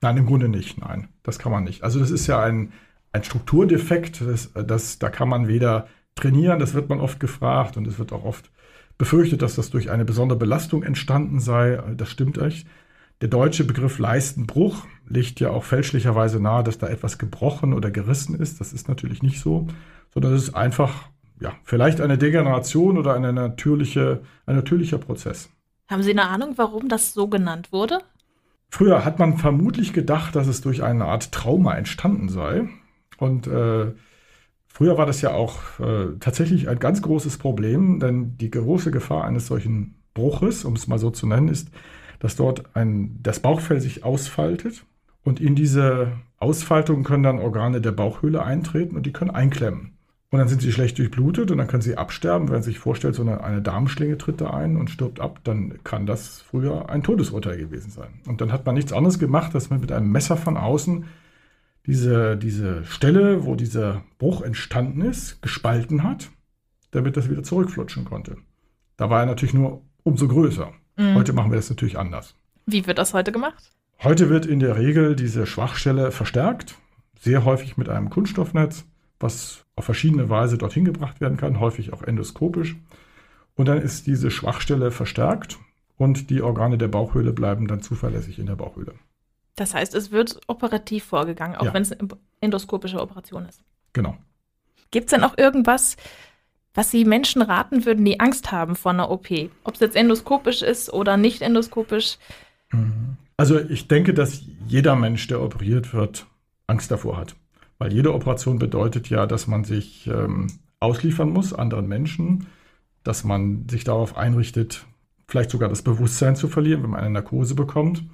Nein, 0.00 0.16
im 0.16 0.26
Grunde 0.26 0.48
nicht. 0.48 0.78
Nein, 0.78 1.08
das 1.22 1.38
kann 1.38 1.52
man 1.52 1.64
nicht. 1.64 1.82
Also 1.82 2.00
das 2.00 2.10
ist 2.10 2.26
ja 2.26 2.42
ein, 2.42 2.72
ein 3.12 3.22
Strukturdefekt. 3.22 4.22
Das, 4.22 4.52
das, 4.54 4.98
da 4.98 5.10
kann 5.10 5.28
man 5.28 5.48
weder 5.48 5.86
trainieren, 6.14 6.60
das 6.60 6.72
wird 6.72 6.88
man 6.88 7.00
oft 7.00 7.20
gefragt 7.20 7.76
und 7.76 7.86
es 7.86 7.98
wird 7.98 8.10
auch 8.14 8.24
oft 8.24 8.50
befürchtet, 8.96 9.42
dass 9.42 9.56
das 9.56 9.68
durch 9.68 9.90
eine 9.90 10.06
besondere 10.06 10.38
Belastung 10.38 10.82
entstanden 10.82 11.40
sei. 11.40 11.82
Das 11.94 12.08
stimmt 12.08 12.38
echt. 12.38 12.66
Der 13.20 13.28
deutsche 13.28 13.64
Begriff 13.64 13.98
Leistenbruch 13.98 14.86
legt 15.08 15.40
ja 15.40 15.50
auch 15.50 15.64
fälschlicherweise 15.64 16.40
nahe, 16.40 16.64
dass 16.64 16.78
da 16.78 16.88
etwas 16.88 17.18
gebrochen 17.18 17.72
oder 17.72 17.90
gerissen 17.90 18.38
ist. 18.38 18.60
Das 18.60 18.72
ist 18.72 18.88
natürlich 18.88 19.22
nicht 19.22 19.40
so, 19.40 19.68
sondern 20.12 20.34
es 20.34 20.44
ist 20.44 20.54
einfach, 20.54 21.08
ja, 21.40 21.54
vielleicht 21.62 22.00
eine 22.00 22.18
Degeneration 22.18 22.98
oder 22.98 23.14
eine 23.14 23.32
natürliche, 23.32 24.22
ein 24.46 24.56
natürlicher 24.56 24.98
Prozess. 24.98 25.50
Haben 25.88 26.02
Sie 26.02 26.10
eine 26.10 26.26
Ahnung, 26.28 26.54
warum 26.56 26.88
das 26.88 27.12
so 27.12 27.28
genannt 27.28 27.72
wurde? 27.72 27.98
Früher 28.70 29.04
hat 29.04 29.18
man 29.18 29.38
vermutlich 29.38 29.92
gedacht, 29.92 30.34
dass 30.34 30.48
es 30.48 30.60
durch 30.60 30.82
eine 30.82 31.04
Art 31.04 31.30
Trauma 31.30 31.74
entstanden 31.74 32.28
sei. 32.28 32.68
Und 33.18 33.46
äh, 33.46 33.92
früher 34.66 34.98
war 34.98 35.06
das 35.06 35.20
ja 35.20 35.32
auch 35.32 35.78
äh, 35.78 36.18
tatsächlich 36.18 36.68
ein 36.68 36.78
ganz 36.78 37.00
großes 37.00 37.38
Problem, 37.38 38.00
denn 38.00 38.36
die 38.36 38.50
große 38.50 38.90
Gefahr 38.90 39.24
eines 39.24 39.46
solchen 39.46 40.02
Bruches, 40.14 40.64
um 40.64 40.74
es 40.74 40.88
mal 40.88 40.98
so 40.98 41.10
zu 41.10 41.26
nennen, 41.26 41.48
ist, 41.48 41.68
dass 42.24 42.36
dort 42.36 42.74
ein, 42.74 43.18
das 43.22 43.40
Bauchfell 43.40 43.82
sich 43.82 44.02
ausfaltet 44.02 44.86
und 45.24 45.40
in 45.40 45.54
diese 45.54 46.12
Ausfaltung 46.38 47.04
können 47.04 47.22
dann 47.22 47.38
Organe 47.38 47.82
der 47.82 47.92
Bauchhöhle 47.92 48.42
eintreten 48.42 48.96
und 48.96 49.04
die 49.04 49.12
können 49.12 49.30
einklemmen. 49.30 49.90
Und 50.30 50.38
dann 50.38 50.48
sind 50.48 50.62
sie 50.62 50.72
schlecht 50.72 50.98
durchblutet 50.98 51.50
und 51.50 51.58
dann 51.58 51.66
können 51.66 51.82
sie 51.82 51.98
absterben. 51.98 52.48
Wenn 52.48 52.54
man 52.54 52.62
sich 52.62 52.78
vorstellt, 52.78 53.14
so 53.14 53.20
eine, 53.20 53.44
eine 53.44 53.60
Darmschlinge 53.60 54.16
tritt 54.16 54.40
da 54.40 54.54
ein 54.54 54.78
und 54.78 54.88
stirbt 54.88 55.20
ab, 55.20 55.40
dann 55.44 55.74
kann 55.84 56.06
das 56.06 56.40
früher 56.40 56.88
ein 56.88 57.02
Todesurteil 57.02 57.58
gewesen 57.58 57.90
sein. 57.90 58.08
Und 58.26 58.40
dann 58.40 58.52
hat 58.52 58.64
man 58.64 58.74
nichts 58.74 58.94
anderes 58.94 59.18
gemacht, 59.18 59.54
dass 59.54 59.68
man 59.68 59.80
mit 59.80 59.92
einem 59.92 60.10
Messer 60.10 60.38
von 60.38 60.56
außen 60.56 61.04
diese, 61.84 62.38
diese 62.38 62.86
Stelle, 62.86 63.44
wo 63.44 63.54
dieser 63.54 64.02
Bruch 64.16 64.40
entstanden 64.40 65.02
ist, 65.02 65.42
gespalten 65.42 66.02
hat, 66.02 66.30
damit 66.90 67.18
das 67.18 67.28
wieder 67.28 67.42
zurückflutschen 67.42 68.06
konnte. 68.06 68.38
Da 68.96 69.10
war 69.10 69.20
er 69.20 69.26
natürlich 69.26 69.52
nur 69.52 69.82
umso 70.04 70.26
größer. 70.26 70.72
Mhm. 70.96 71.14
Heute 71.14 71.32
machen 71.32 71.50
wir 71.50 71.56
das 71.56 71.70
natürlich 71.70 71.98
anders. 71.98 72.34
Wie 72.66 72.86
wird 72.86 72.98
das 72.98 73.14
heute 73.14 73.32
gemacht? 73.32 73.70
Heute 74.02 74.28
wird 74.28 74.46
in 74.46 74.60
der 74.60 74.76
Regel 74.76 75.16
diese 75.16 75.46
Schwachstelle 75.46 76.10
verstärkt, 76.10 76.76
sehr 77.18 77.44
häufig 77.44 77.76
mit 77.76 77.88
einem 77.88 78.10
Kunststoffnetz, 78.10 78.84
was 79.20 79.64
auf 79.76 79.84
verschiedene 79.84 80.28
Weise 80.28 80.58
dorthin 80.58 80.84
gebracht 80.84 81.20
werden 81.20 81.36
kann, 81.36 81.60
häufig 81.60 81.92
auch 81.92 82.02
endoskopisch. 82.02 82.76
Und 83.56 83.66
dann 83.66 83.80
ist 83.80 84.06
diese 84.06 84.30
Schwachstelle 84.30 84.90
verstärkt 84.90 85.58
und 85.96 86.30
die 86.30 86.42
Organe 86.42 86.76
der 86.76 86.88
Bauchhöhle 86.88 87.32
bleiben 87.32 87.68
dann 87.68 87.82
zuverlässig 87.82 88.38
in 88.38 88.46
der 88.46 88.56
Bauchhöhle. 88.56 88.94
Das 89.56 89.74
heißt, 89.74 89.94
es 89.94 90.10
wird 90.10 90.40
operativ 90.48 91.04
vorgegangen, 91.04 91.56
auch 91.56 91.66
ja. 91.66 91.74
wenn 91.74 91.82
es 91.82 91.92
eine 91.92 92.08
endoskopische 92.40 93.00
Operation 93.00 93.46
ist. 93.46 93.62
Genau. 93.92 94.16
Gibt 94.90 95.06
es 95.06 95.10
denn 95.10 95.24
auch 95.24 95.38
irgendwas, 95.38 95.96
was 96.74 96.90
Sie 96.90 97.04
Menschen 97.04 97.40
raten 97.40 97.86
würden, 97.86 98.04
die 98.04 98.20
Angst 98.20 98.50
haben 98.50 98.74
vor 98.74 98.92
einer 98.92 99.10
OP? 99.10 99.28
Ob 99.62 99.74
es 99.74 99.80
jetzt 99.80 99.96
endoskopisch 99.96 100.62
ist 100.62 100.92
oder 100.92 101.16
nicht 101.16 101.40
endoskopisch? 101.40 102.18
Mhm. 102.72 103.16
Also 103.36 103.58
ich 103.58 103.88
denke, 103.88 104.14
dass 104.14 104.42
jeder 104.66 104.96
Mensch, 104.96 105.26
der 105.26 105.40
operiert 105.40 105.92
wird, 105.92 106.26
Angst 106.66 106.90
davor 106.90 107.16
hat. 107.16 107.34
Weil 107.78 107.92
jede 107.92 108.14
Operation 108.14 108.58
bedeutet 108.58 109.08
ja, 109.08 109.26
dass 109.26 109.46
man 109.46 109.64
sich 109.64 110.06
ähm, 110.06 110.48
ausliefern 110.80 111.30
muss 111.30 111.52
anderen 111.52 111.88
Menschen, 111.88 112.46
dass 113.02 113.24
man 113.24 113.68
sich 113.68 113.84
darauf 113.84 114.16
einrichtet, 114.16 114.86
vielleicht 115.26 115.50
sogar 115.50 115.68
das 115.68 115.82
Bewusstsein 115.82 116.36
zu 116.36 116.48
verlieren, 116.48 116.82
wenn 116.82 116.90
man 116.90 117.00
eine 117.00 117.10
Narkose 117.10 117.54
bekommt. 117.54 118.04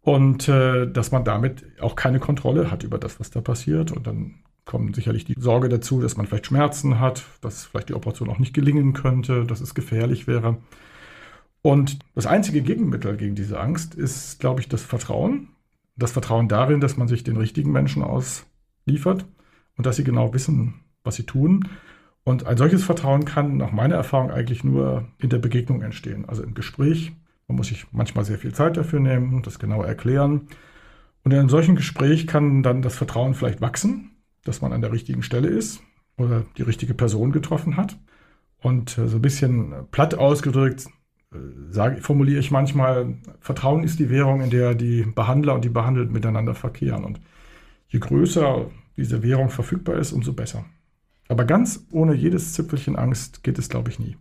Und 0.00 0.48
äh, 0.48 0.90
dass 0.90 1.10
man 1.10 1.24
damit 1.24 1.64
auch 1.80 1.96
keine 1.96 2.20
Kontrolle 2.20 2.70
hat 2.70 2.82
über 2.82 2.98
das, 2.98 3.20
was 3.20 3.30
da 3.30 3.40
passiert. 3.40 3.92
Und 3.92 4.06
dann 4.06 4.36
kommt 4.68 4.94
sicherlich 4.94 5.24
die 5.24 5.34
Sorge 5.38 5.70
dazu, 5.70 6.00
dass 6.00 6.18
man 6.18 6.26
vielleicht 6.26 6.46
Schmerzen 6.46 7.00
hat, 7.00 7.24
dass 7.40 7.64
vielleicht 7.64 7.88
die 7.88 7.94
Operation 7.94 8.28
auch 8.28 8.38
nicht 8.38 8.52
gelingen 8.52 8.92
könnte, 8.92 9.46
dass 9.46 9.62
es 9.62 9.74
gefährlich 9.74 10.26
wäre. 10.26 10.58
Und 11.62 11.98
das 12.14 12.26
einzige 12.26 12.60
Gegenmittel 12.60 13.16
gegen 13.16 13.34
diese 13.34 13.58
Angst 13.58 13.94
ist, 13.94 14.38
glaube 14.40 14.60
ich, 14.60 14.68
das 14.68 14.82
Vertrauen. 14.82 15.48
Das 15.96 16.12
Vertrauen 16.12 16.48
darin, 16.48 16.80
dass 16.80 16.98
man 16.98 17.08
sich 17.08 17.24
den 17.24 17.38
richtigen 17.38 17.72
Menschen 17.72 18.02
ausliefert 18.02 19.24
und 19.78 19.86
dass 19.86 19.96
sie 19.96 20.04
genau 20.04 20.34
wissen, 20.34 20.74
was 21.02 21.16
sie 21.16 21.24
tun. 21.24 21.66
Und 22.22 22.46
ein 22.46 22.58
solches 22.58 22.84
Vertrauen 22.84 23.24
kann 23.24 23.56
nach 23.56 23.72
meiner 23.72 23.96
Erfahrung 23.96 24.30
eigentlich 24.30 24.64
nur 24.64 25.08
in 25.16 25.30
der 25.30 25.38
Begegnung 25.38 25.80
entstehen, 25.80 26.26
also 26.28 26.42
im 26.42 26.52
Gespräch. 26.52 27.12
Man 27.46 27.56
muss 27.56 27.68
sich 27.68 27.86
manchmal 27.90 28.26
sehr 28.26 28.38
viel 28.38 28.52
Zeit 28.52 28.76
dafür 28.76 29.00
nehmen, 29.00 29.40
das 29.42 29.58
genau 29.58 29.82
erklären. 29.82 30.42
Und 31.24 31.32
in 31.32 31.38
einem 31.38 31.48
solchen 31.48 31.74
Gespräch 31.74 32.26
kann 32.26 32.62
dann 32.62 32.82
das 32.82 32.96
Vertrauen 32.96 33.32
vielleicht 33.32 33.62
wachsen 33.62 34.10
dass 34.44 34.60
man 34.60 34.72
an 34.72 34.80
der 34.80 34.92
richtigen 34.92 35.22
Stelle 35.22 35.48
ist 35.48 35.82
oder 36.16 36.44
die 36.56 36.62
richtige 36.62 36.94
Person 36.94 37.32
getroffen 37.32 37.76
hat. 37.76 37.96
Und 38.60 38.98
äh, 38.98 39.08
so 39.08 39.16
ein 39.16 39.22
bisschen 39.22 39.86
platt 39.90 40.14
ausgedrückt, 40.14 40.86
äh, 41.32 41.36
sage, 41.70 42.00
formuliere 42.00 42.40
ich 42.40 42.50
manchmal, 42.50 43.18
Vertrauen 43.40 43.84
ist 43.84 43.98
die 43.98 44.10
Währung, 44.10 44.40
in 44.40 44.50
der 44.50 44.74
die 44.74 45.02
Behandler 45.02 45.54
und 45.54 45.64
die 45.64 45.68
Behandelten 45.68 46.12
miteinander 46.12 46.54
verkehren. 46.54 47.04
Und 47.04 47.20
je 47.88 48.00
größer 48.00 48.70
diese 48.96 49.22
Währung 49.22 49.50
verfügbar 49.50 49.96
ist, 49.96 50.12
umso 50.12 50.32
besser. 50.32 50.64
Aber 51.28 51.44
ganz 51.44 51.86
ohne 51.92 52.14
jedes 52.14 52.54
Zipfelchen 52.54 52.96
Angst 52.96 53.44
geht 53.44 53.58
es, 53.58 53.68
glaube 53.68 53.90
ich, 53.90 53.98
nie. 53.98 54.16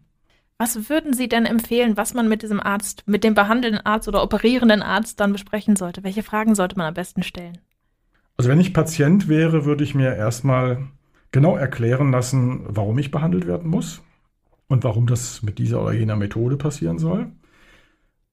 Was 0.59 0.89
würden 0.89 1.13
Sie 1.13 1.29
denn 1.29 1.45
empfehlen, 1.45 1.97
was 1.97 2.13
man 2.13 2.27
mit 2.27 2.41
diesem 2.41 2.59
Arzt, 2.59 3.03
mit 3.05 3.23
dem 3.23 3.35
behandelnden 3.35 3.85
Arzt 3.85 4.07
oder 4.07 4.23
operierenden 4.23 4.81
Arzt 4.81 5.19
dann 5.19 5.31
besprechen 5.31 5.75
sollte? 5.75 6.03
Welche 6.03 6.23
Fragen 6.23 6.55
sollte 6.55 6.77
man 6.77 6.87
am 6.87 6.93
besten 6.95 7.23
stellen? 7.23 7.59
Also 8.37 8.49
wenn 8.49 8.59
ich 8.59 8.73
Patient 8.73 9.27
wäre, 9.27 9.65
würde 9.65 9.83
ich 9.83 9.95
mir 9.95 10.15
erstmal 10.15 10.87
genau 11.31 11.57
erklären 11.57 12.11
lassen, 12.11 12.61
warum 12.67 12.97
ich 12.99 13.11
behandelt 13.11 13.47
werden 13.47 13.69
muss 13.69 14.01
und 14.67 14.83
warum 14.83 15.07
das 15.07 15.41
mit 15.41 15.57
dieser 15.57 15.81
oder 15.81 15.93
jener 15.93 16.15
Methode 16.15 16.55
passieren 16.55 16.99
soll. 16.99 17.31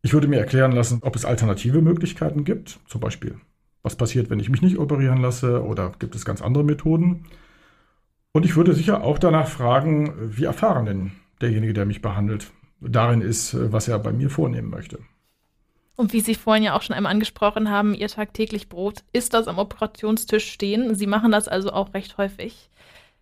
Ich 0.02 0.12
würde 0.12 0.28
mir 0.28 0.38
erklären 0.38 0.72
lassen, 0.72 0.98
ob 1.02 1.16
es 1.16 1.24
alternative 1.24 1.80
Möglichkeiten 1.80 2.44
gibt, 2.44 2.78
zum 2.86 3.00
Beispiel, 3.00 3.36
was 3.82 3.96
passiert, 3.96 4.28
wenn 4.28 4.40
ich 4.40 4.50
mich 4.50 4.60
nicht 4.60 4.78
operieren 4.78 5.22
lasse 5.22 5.64
oder 5.64 5.92
gibt 5.98 6.14
es 6.14 6.26
ganz 6.26 6.42
andere 6.42 6.64
Methoden. 6.64 7.24
Und 8.32 8.44
ich 8.44 8.56
würde 8.56 8.74
sicher 8.74 9.02
auch 9.02 9.18
danach 9.18 9.48
fragen, 9.48 10.12
wie 10.18 10.44
erfahren 10.44 10.84
denn 10.84 11.12
derjenige, 11.40 11.72
der 11.72 11.86
mich 11.86 12.02
behandelt, 12.02 12.52
darin 12.80 13.22
ist, 13.22 13.56
was 13.72 13.88
er 13.88 13.98
bei 13.98 14.12
mir 14.12 14.28
vornehmen 14.28 14.68
möchte. 14.68 14.98
Und 15.96 16.12
wie 16.12 16.20
Sie 16.20 16.34
vorhin 16.34 16.64
ja 16.64 16.76
auch 16.76 16.82
schon 16.82 16.96
einmal 16.96 17.12
angesprochen 17.12 17.70
haben, 17.70 17.94
Ihr 17.94 18.08
tagtäglich 18.08 18.68
Brot 18.68 19.04
ist 19.12 19.34
das 19.34 19.46
am 19.46 19.58
Operationstisch 19.58 20.50
stehen. 20.50 20.94
Sie 20.94 21.06
machen 21.06 21.30
das 21.30 21.46
also 21.46 21.72
auch 21.72 21.94
recht 21.94 22.18
häufig. 22.18 22.68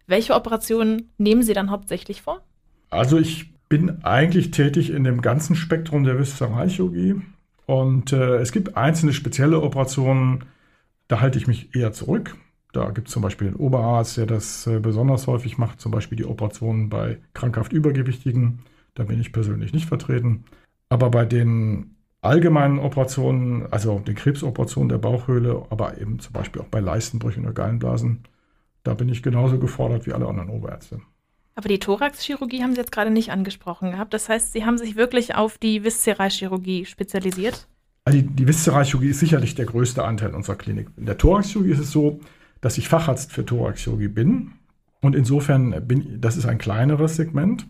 Welche 0.06 0.34
Operationen 0.34 1.10
nehmen 1.18 1.42
Sie 1.42 1.52
dann 1.52 1.70
hauptsächlich 1.70 2.22
vor? 2.22 2.42
Also 2.90 3.18
ich 3.18 3.52
bin 3.68 4.04
eigentlich 4.04 4.50
tätig 4.50 4.90
in 4.90 5.04
dem 5.04 5.22
ganzen 5.22 5.56
Spektrum 5.56 6.04
der 6.04 6.18
Viszeralchirurgie 6.18 7.22
Und 7.66 8.12
äh, 8.12 8.36
es 8.36 8.52
gibt 8.52 8.76
einzelne 8.76 9.12
spezielle 9.12 9.60
Operationen, 9.62 10.44
da 11.08 11.20
halte 11.20 11.38
ich 11.38 11.46
mich 11.46 11.74
eher 11.74 11.92
zurück. 11.92 12.36
Da 12.72 12.90
gibt 12.90 13.08
es 13.08 13.14
zum 13.14 13.22
Beispiel 13.22 13.48
einen 13.48 13.56
Oberarzt, 13.56 14.16
der 14.16 14.26
das 14.26 14.66
äh, 14.66 14.78
besonders 14.78 15.26
häufig 15.26 15.58
macht, 15.58 15.80
zum 15.80 15.92
Beispiel 15.92 16.16
die 16.16 16.24
Operationen 16.24 16.88
bei 16.88 17.18
krankhaft 17.34 17.72
Übergewichtigen. 17.72 18.60
Da 18.94 19.04
bin 19.04 19.20
ich 19.20 19.32
persönlich 19.32 19.72
nicht 19.72 19.86
vertreten. 19.86 20.44
Aber 20.88 21.10
bei 21.10 21.24
den 21.24 21.96
allgemeinen 22.22 22.78
Operationen, 22.78 23.66
also 23.70 23.98
den 23.98 24.14
Krebsoperationen 24.14 24.88
der 24.88 24.98
Bauchhöhle, 24.98 25.66
aber 25.70 25.98
eben 25.98 26.18
zum 26.20 26.32
Beispiel 26.32 26.62
auch 26.62 26.66
bei 26.68 26.80
Leistenbrüchen 26.80 27.44
oder 27.44 27.52
Gallenblasen, 27.52 28.24
da 28.84 28.94
bin 28.94 29.08
ich 29.08 29.22
genauso 29.22 29.58
gefordert 29.58 30.06
wie 30.06 30.12
alle 30.12 30.26
anderen 30.26 30.48
Oberärzte. 30.48 31.00
Aber 31.54 31.68
die 31.68 31.78
Thoraxchirurgie 31.78 32.62
haben 32.62 32.72
Sie 32.72 32.80
jetzt 32.80 32.92
gerade 32.92 33.10
nicht 33.10 33.30
angesprochen 33.30 33.90
gehabt. 33.90 34.14
Das 34.14 34.28
heißt, 34.28 34.52
Sie 34.52 34.64
haben 34.64 34.78
sich 34.78 34.96
wirklich 34.96 35.34
auf 35.34 35.58
die 35.58 35.84
Viszeralchirurgie 35.84 36.86
spezialisiert? 36.86 37.68
Also 38.04 38.18
die, 38.18 38.26
die 38.26 38.48
Viszeralchirurgie 38.48 39.10
ist 39.10 39.20
sicherlich 39.20 39.54
der 39.54 39.66
größte 39.66 40.02
Anteil 40.02 40.34
unserer 40.34 40.56
Klinik. 40.56 40.88
In 40.96 41.06
der 41.06 41.18
Thoraxchirurgie 41.18 41.72
ist 41.72 41.78
es 41.80 41.90
so, 41.90 42.20
dass 42.60 42.78
ich 42.78 42.88
Facharzt 42.88 43.32
für 43.32 43.44
Thoraxchirurgie 43.44 44.08
bin. 44.08 44.52
Und 45.00 45.14
insofern 45.14 45.86
bin 45.86 46.20
das 46.20 46.36
ist 46.36 46.46
ein 46.46 46.58
kleineres 46.58 47.16
Segment. 47.16 47.66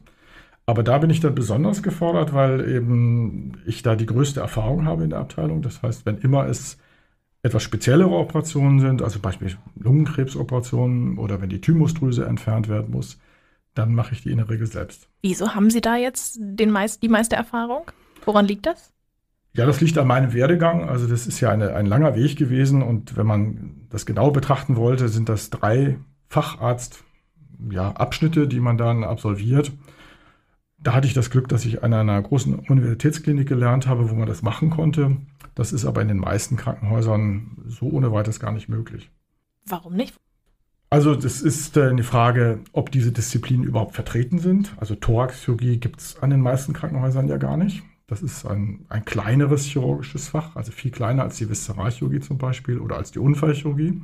Aber 0.66 0.82
da 0.82 0.98
bin 0.98 1.10
ich 1.10 1.20
dann 1.20 1.34
besonders 1.34 1.82
gefordert, 1.82 2.32
weil 2.32 2.68
eben 2.68 3.58
ich 3.66 3.82
da 3.82 3.96
die 3.96 4.06
größte 4.06 4.40
Erfahrung 4.40 4.84
habe 4.84 5.04
in 5.04 5.10
der 5.10 5.18
Abteilung. 5.18 5.62
Das 5.62 5.82
heißt, 5.82 6.06
wenn 6.06 6.18
immer 6.18 6.46
es 6.46 6.78
etwas 7.42 7.64
speziellere 7.64 8.10
Operationen 8.10 8.80
sind, 8.80 9.02
also 9.02 9.18
beispielsweise 9.18 9.60
Lungenkrebsoperationen 9.76 11.18
oder 11.18 11.40
wenn 11.40 11.50
die 11.50 11.60
Thymusdrüse 11.60 12.24
entfernt 12.24 12.68
werden 12.68 12.92
muss, 12.92 13.18
dann 13.74 13.94
mache 13.94 14.14
ich 14.14 14.22
die 14.22 14.30
in 14.30 14.36
der 14.36 14.48
Regel 14.48 14.66
selbst. 14.66 15.08
Wieso 15.22 15.54
haben 15.54 15.70
Sie 15.70 15.80
da 15.80 15.96
jetzt 15.96 16.38
den 16.40 16.70
meist, 16.70 17.02
die 17.02 17.08
meiste 17.08 17.34
Erfahrung? 17.36 17.90
Woran 18.24 18.46
liegt 18.46 18.66
das? 18.66 18.92
Ja, 19.54 19.66
das 19.66 19.80
liegt 19.80 19.98
an 19.98 20.06
meinem 20.06 20.32
Werdegang. 20.32 20.88
Also 20.88 21.08
das 21.08 21.26
ist 21.26 21.40
ja 21.40 21.50
eine, 21.50 21.74
ein 21.74 21.86
langer 21.86 22.14
Weg 22.14 22.36
gewesen 22.36 22.82
und 22.82 23.16
wenn 23.16 23.26
man 23.26 23.88
das 23.90 24.06
genau 24.06 24.30
betrachten 24.30 24.76
wollte, 24.76 25.08
sind 25.08 25.28
das 25.28 25.50
drei 25.50 25.98
Facharzt-Abschnitte, 26.28 28.40
ja, 28.40 28.46
die 28.46 28.60
man 28.60 28.78
dann 28.78 29.04
absolviert. 29.04 29.72
Da 30.82 30.94
hatte 30.94 31.06
ich 31.06 31.14
das 31.14 31.30
Glück, 31.30 31.48
dass 31.48 31.64
ich 31.64 31.82
an 31.84 31.92
einer 31.94 32.20
großen 32.20 32.54
Universitätsklinik 32.54 33.48
gelernt 33.48 33.86
habe, 33.86 34.10
wo 34.10 34.14
man 34.14 34.26
das 34.26 34.42
machen 34.42 34.70
konnte. 34.70 35.16
Das 35.54 35.72
ist 35.72 35.84
aber 35.84 36.02
in 36.02 36.08
den 36.08 36.18
meisten 36.18 36.56
Krankenhäusern 36.56 37.58
so 37.66 37.86
ohne 37.86 38.12
weiteres 38.12 38.40
gar 38.40 38.52
nicht 38.52 38.68
möglich. 38.68 39.10
Warum 39.66 39.94
nicht? 39.94 40.14
Also 40.90 41.14
das 41.14 41.40
ist 41.40 41.76
äh, 41.76 41.88
eine 41.88 42.02
Frage, 42.02 42.60
ob 42.72 42.90
diese 42.90 43.12
Disziplinen 43.12 43.64
überhaupt 43.64 43.94
vertreten 43.94 44.38
sind. 44.38 44.74
Also 44.76 44.94
Thoraxchirurgie 44.94 45.78
gibt 45.78 46.00
es 46.00 46.22
an 46.22 46.30
den 46.30 46.40
meisten 46.40 46.72
Krankenhäusern 46.72 47.28
ja 47.28 47.38
gar 47.38 47.56
nicht. 47.56 47.82
Das 48.08 48.20
ist 48.20 48.44
ein, 48.44 48.84
ein 48.90 49.04
kleineres 49.06 49.64
chirurgisches 49.64 50.28
Fach, 50.28 50.54
also 50.54 50.70
viel 50.70 50.90
kleiner 50.90 51.22
als 51.22 51.38
die 51.38 51.48
Viszeralchirurgie 51.48 52.20
zum 52.20 52.36
Beispiel 52.36 52.78
oder 52.78 52.96
als 52.96 53.10
die 53.10 53.20
Unfallchirurgie. 53.20 54.02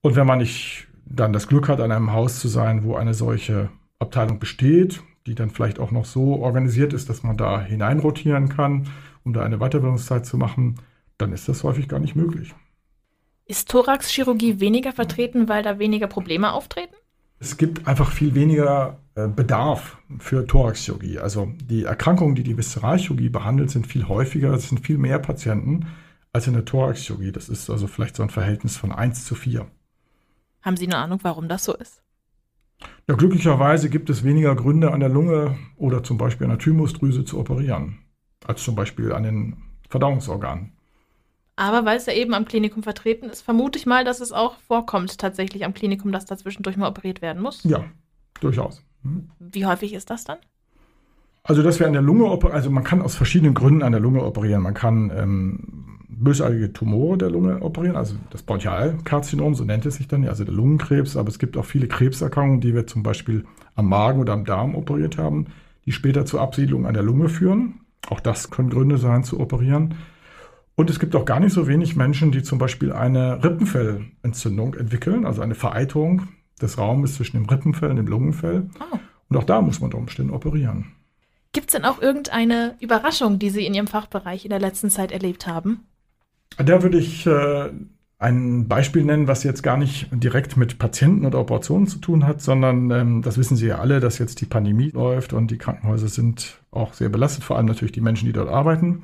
Und 0.00 0.16
wenn 0.16 0.26
man 0.26 0.38
nicht 0.38 0.88
dann 1.04 1.34
das 1.34 1.48
Glück 1.48 1.68
hat, 1.68 1.80
an 1.80 1.92
einem 1.92 2.12
Haus 2.12 2.40
zu 2.40 2.48
sein, 2.48 2.84
wo 2.84 2.94
eine 2.94 3.12
solche 3.12 3.68
Abteilung 3.98 4.38
besteht, 4.38 5.02
die 5.26 5.34
dann 5.34 5.50
vielleicht 5.50 5.78
auch 5.78 5.90
noch 5.90 6.04
so 6.04 6.42
organisiert 6.42 6.92
ist, 6.92 7.08
dass 7.08 7.22
man 7.22 7.36
da 7.36 7.60
hineinrotieren 7.60 8.48
kann, 8.48 8.88
um 9.24 9.32
da 9.32 9.42
eine 9.42 9.58
Weiterbildungszeit 9.58 10.26
zu 10.26 10.36
machen, 10.36 10.76
dann 11.18 11.32
ist 11.32 11.48
das 11.48 11.64
häufig 11.64 11.88
gar 11.88 12.00
nicht 12.00 12.14
möglich. 12.14 12.54
Ist 13.46 13.70
Thoraxchirurgie 13.70 14.60
weniger 14.60 14.92
vertreten, 14.92 15.48
weil 15.48 15.62
da 15.62 15.78
weniger 15.78 16.06
Probleme 16.06 16.52
auftreten? 16.52 16.94
Es 17.38 17.56
gibt 17.56 17.86
einfach 17.86 18.10
viel 18.10 18.34
weniger 18.34 18.98
äh, 19.14 19.28
Bedarf 19.28 19.98
für 20.18 20.46
Thoraxchirurgie. 20.46 21.18
Also 21.18 21.52
die 21.62 21.84
Erkrankungen, 21.84 22.34
die 22.34 22.42
die 22.42 22.56
Viszeralchirurgie 22.56 23.28
behandelt, 23.28 23.70
sind 23.70 23.86
viel 23.86 24.08
häufiger, 24.08 24.52
es 24.52 24.68
sind 24.68 24.84
viel 24.84 24.98
mehr 24.98 25.18
Patienten 25.18 25.86
als 26.32 26.46
in 26.46 26.54
der 26.54 26.64
Thoraxchirurgie. 26.64 27.32
Das 27.32 27.48
ist 27.48 27.70
also 27.70 27.86
vielleicht 27.86 28.16
so 28.16 28.22
ein 28.22 28.30
Verhältnis 28.30 28.76
von 28.76 28.92
1 28.92 29.24
zu 29.24 29.34
4. 29.34 29.66
Haben 30.62 30.76
Sie 30.76 30.86
eine 30.86 30.96
Ahnung, 30.96 31.18
warum 31.22 31.48
das 31.48 31.64
so 31.64 31.74
ist? 31.74 32.03
Ja, 33.06 33.14
glücklicherweise 33.14 33.90
gibt 33.90 34.08
es 34.08 34.24
weniger 34.24 34.54
Gründe 34.54 34.92
an 34.92 35.00
der 35.00 35.10
Lunge 35.10 35.56
oder 35.76 36.02
zum 36.02 36.16
Beispiel 36.16 36.46
an 36.46 36.52
der 36.52 36.58
Thymusdrüse 36.58 37.24
zu 37.24 37.38
operieren, 37.38 37.98
als 38.46 38.62
zum 38.62 38.74
Beispiel 38.74 39.12
an 39.12 39.22
den 39.24 39.56
Verdauungsorganen. 39.90 40.72
Aber 41.56 41.84
weil 41.84 41.98
es 41.98 42.06
ja 42.06 42.14
eben 42.14 42.34
am 42.34 42.46
Klinikum 42.46 42.82
vertreten 42.82 43.28
ist, 43.28 43.42
vermute 43.42 43.78
ich 43.78 43.86
mal, 43.86 44.04
dass 44.04 44.20
es 44.20 44.32
auch 44.32 44.56
vorkommt 44.66 45.18
tatsächlich 45.18 45.64
am 45.64 45.74
Klinikum, 45.74 46.10
dass 46.12 46.24
da 46.24 46.36
zwischendurch 46.36 46.76
mal 46.76 46.88
operiert 46.88 47.22
werden 47.22 47.42
muss. 47.42 47.62
Ja, 47.62 47.84
durchaus. 48.40 48.82
Hm. 49.02 49.30
Wie 49.38 49.66
häufig 49.66 49.92
ist 49.92 50.10
das 50.10 50.24
dann? 50.24 50.38
Also, 51.44 51.62
dass 51.62 51.78
wir 51.78 51.86
an 51.86 51.92
der 51.92 52.02
Lunge 52.02 52.24
operieren, 52.24 52.56
also 52.56 52.70
man 52.70 52.84
kann 52.84 53.02
aus 53.02 53.14
verschiedenen 53.14 53.54
Gründen 53.54 53.82
an 53.82 53.92
der 53.92 54.00
Lunge 54.00 54.24
operieren. 54.24 54.62
Man 54.62 54.74
kann 54.74 55.12
ähm, 55.14 56.00
bösartige 56.24 56.72
Tumore 56.72 57.18
der 57.18 57.30
Lunge 57.30 57.62
operieren, 57.62 57.96
also 57.96 58.16
das 58.30 58.42
Bronchialkarzinom, 58.42 59.54
so 59.54 59.64
nennt 59.64 59.86
es 59.86 59.96
sich 59.96 60.08
dann, 60.08 60.26
also 60.26 60.44
der 60.44 60.54
Lungenkrebs, 60.54 61.16
aber 61.16 61.28
es 61.28 61.38
gibt 61.38 61.56
auch 61.56 61.64
viele 61.64 61.86
Krebserkrankungen, 61.86 62.60
die 62.60 62.74
wir 62.74 62.86
zum 62.86 63.02
Beispiel 63.02 63.44
am 63.74 63.88
Magen 63.88 64.20
oder 64.20 64.32
am 64.32 64.44
Darm 64.44 64.74
operiert 64.74 65.18
haben, 65.18 65.46
die 65.86 65.92
später 65.92 66.24
zur 66.24 66.40
Absiedlung 66.40 66.86
an 66.86 66.94
der 66.94 67.02
Lunge 67.02 67.28
führen. 67.28 67.80
Auch 68.08 68.20
das 68.20 68.50
können 68.50 68.70
Gründe 68.70 68.98
sein 68.98 69.24
zu 69.24 69.38
operieren. 69.40 69.94
Und 70.76 70.90
es 70.90 70.98
gibt 70.98 71.14
auch 71.14 71.24
gar 71.24 71.40
nicht 71.40 71.52
so 71.52 71.68
wenig 71.68 71.94
Menschen, 71.94 72.32
die 72.32 72.42
zum 72.42 72.58
Beispiel 72.58 72.92
eine 72.92 73.44
Rippenfellentzündung 73.44 74.74
entwickeln, 74.74 75.24
also 75.24 75.40
eine 75.40 75.54
Vereiterung 75.54 76.22
des 76.60 76.78
Raumes 76.78 77.14
zwischen 77.14 77.36
dem 77.36 77.46
Rippenfell 77.46 77.90
und 77.90 77.96
dem 77.96 78.06
Lungenfell. 78.06 78.68
Oh. 78.80 78.98
Und 79.28 79.36
auch 79.36 79.44
da 79.44 79.60
muss 79.60 79.80
man 79.80 79.86
unter 79.86 79.98
Umständen 79.98 80.32
operieren. 80.32 80.92
Gibt 81.52 81.68
es 81.68 81.72
denn 81.72 81.84
auch 81.84 82.02
irgendeine 82.02 82.74
Überraschung, 82.80 83.38
die 83.38 83.50
Sie 83.50 83.64
in 83.64 83.74
Ihrem 83.74 83.86
Fachbereich 83.86 84.44
in 84.44 84.50
der 84.50 84.58
letzten 84.58 84.90
Zeit 84.90 85.12
erlebt 85.12 85.46
haben? 85.46 85.86
Da 86.56 86.82
würde 86.82 86.98
ich 86.98 87.26
äh, 87.26 87.70
ein 88.18 88.68
Beispiel 88.68 89.04
nennen, 89.04 89.28
was 89.28 89.44
jetzt 89.44 89.62
gar 89.62 89.76
nicht 89.76 90.08
direkt 90.12 90.56
mit 90.56 90.78
Patienten 90.78 91.26
oder 91.26 91.40
Operationen 91.40 91.86
zu 91.86 91.98
tun 91.98 92.26
hat, 92.26 92.40
sondern 92.40 92.90
ähm, 92.90 93.22
das 93.22 93.38
wissen 93.38 93.56
Sie 93.56 93.66
ja 93.66 93.78
alle, 93.78 94.00
dass 94.00 94.18
jetzt 94.18 94.40
die 94.40 94.46
Pandemie 94.46 94.90
läuft 94.90 95.32
und 95.32 95.50
die 95.50 95.58
Krankenhäuser 95.58 96.08
sind 96.08 96.58
auch 96.70 96.94
sehr 96.94 97.08
belastet, 97.08 97.44
vor 97.44 97.56
allem 97.56 97.66
natürlich 97.66 97.92
die 97.92 98.00
Menschen, 98.00 98.26
die 98.26 98.32
dort 98.32 98.48
arbeiten. 98.48 99.02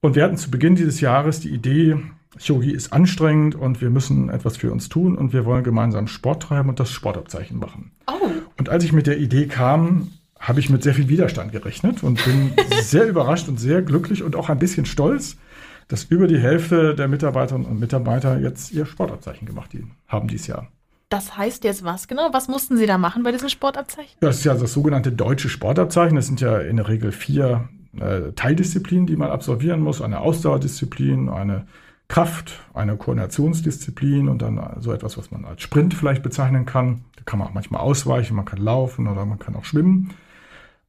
Und 0.00 0.14
wir 0.14 0.22
hatten 0.22 0.36
zu 0.36 0.50
Beginn 0.50 0.76
dieses 0.76 1.00
Jahres 1.00 1.40
die 1.40 1.50
Idee, 1.50 1.96
Chirurgie 2.38 2.72
ist 2.72 2.92
anstrengend 2.92 3.54
und 3.54 3.80
wir 3.80 3.90
müssen 3.90 4.28
etwas 4.28 4.56
für 4.56 4.70
uns 4.70 4.88
tun 4.88 5.16
und 5.16 5.32
wir 5.32 5.44
wollen 5.44 5.64
gemeinsam 5.64 6.06
Sport 6.06 6.44
treiben 6.44 6.68
und 6.68 6.78
das 6.78 6.90
Sportabzeichen 6.90 7.58
machen. 7.58 7.90
Oh. 8.06 8.30
Und 8.56 8.68
als 8.68 8.84
ich 8.84 8.92
mit 8.92 9.06
der 9.06 9.18
Idee 9.18 9.46
kam, 9.46 10.12
habe 10.38 10.60
ich 10.60 10.70
mit 10.70 10.82
sehr 10.82 10.94
viel 10.94 11.08
Widerstand 11.08 11.52
gerechnet 11.52 12.02
und 12.02 12.24
bin 12.24 12.52
sehr 12.82 13.06
überrascht 13.06 13.48
und 13.48 13.58
sehr 13.58 13.82
glücklich 13.82 14.22
und 14.22 14.36
auch 14.36 14.48
ein 14.48 14.58
bisschen 14.58 14.86
stolz, 14.86 15.36
dass 15.88 16.04
über 16.04 16.26
die 16.26 16.38
Hälfte 16.38 16.94
der 16.94 17.08
Mitarbeiterinnen 17.08 17.66
und 17.66 17.80
Mitarbeiter 17.80 18.38
jetzt 18.38 18.72
ihr 18.72 18.86
Sportabzeichen 18.86 19.46
gemacht 19.46 19.70
haben 20.06 20.28
dieses 20.28 20.46
Jahr. 20.46 20.68
Das 21.08 21.38
heißt 21.38 21.64
jetzt 21.64 21.84
was 21.84 22.06
genau? 22.06 22.28
Was 22.32 22.48
mussten 22.48 22.76
Sie 22.76 22.86
da 22.86 22.98
machen 22.98 23.22
bei 23.22 23.32
diesem 23.32 23.48
Sportabzeichen? 23.48 24.16
Das 24.20 24.38
ist 24.38 24.44
ja 24.44 24.54
das 24.54 24.72
sogenannte 24.72 25.10
deutsche 25.10 25.48
Sportabzeichen. 25.48 26.16
Das 26.16 26.26
sind 26.26 26.40
ja 26.42 26.58
in 26.58 26.76
der 26.76 26.88
Regel 26.88 27.12
vier 27.12 27.68
äh, 27.98 28.32
Teildisziplinen, 28.32 29.06
die 29.06 29.16
man 29.16 29.30
absolvieren 29.30 29.80
muss. 29.80 30.02
Eine 30.02 30.20
Ausdauerdisziplin, 30.20 31.30
eine 31.30 31.66
Kraft, 32.08 32.60
eine 32.74 32.96
Koordinationsdisziplin 32.96 34.28
und 34.28 34.42
dann 34.42 34.60
so 34.80 34.92
etwas, 34.92 35.16
was 35.16 35.30
man 35.30 35.46
als 35.46 35.62
Sprint 35.62 35.94
vielleicht 35.94 36.22
bezeichnen 36.22 36.66
kann. 36.66 37.04
Da 37.16 37.22
kann 37.24 37.38
man 37.38 37.48
auch 37.48 37.54
manchmal 37.54 37.80
ausweichen, 37.80 38.36
man 38.36 38.44
kann 38.44 38.58
laufen 38.58 39.08
oder 39.08 39.24
man 39.24 39.38
kann 39.38 39.56
auch 39.56 39.64
schwimmen. 39.64 40.10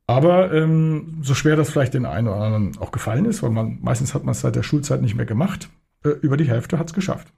Aber 0.10 0.52
ähm, 0.52 1.19
so 1.22 1.36
schwer 1.36 1.56
das 1.56 1.69
vielleicht 1.69 1.93
den 1.93 2.08
einen 2.08 2.28
oder 2.28 2.38
anderen 2.38 2.76
auch 2.80 2.91
gefallen 2.91 3.26
ist, 3.26 3.43
weil 3.43 3.52
man 3.52 3.78
meistens 3.80 4.15
hat 4.15 4.24
man 4.24 4.32
es 4.32 4.41
seit 4.41 4.56
der 4.56 4.63
Schulzeit 4.63 5.04
nicht 5.04 5.13
mehr 5.13 5.28
gemacht, 5.28 5.69
äh, 6.04 6.10
über 6.10 6.36
die 6.36 6.48
Hälfte 6.48 6.80
hat 6.80 6.88
es 6.88 6.93
geschafft. 6.93 7.32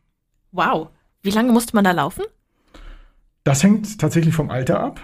Wow. 0.53 0.87
Wie 1.21 1.31
lange 1.31 1.51
musste 1.51 1.75
man 1.75 1.83
da 1.83 1.91
laufen? 1.91 2.23
Das 3.43 3.61
hängt 3.61 3.99
tatsächlich 3.99 4.33
vom 4.33 4.49
Alter 4.49 4.79
ab 4.79 5.01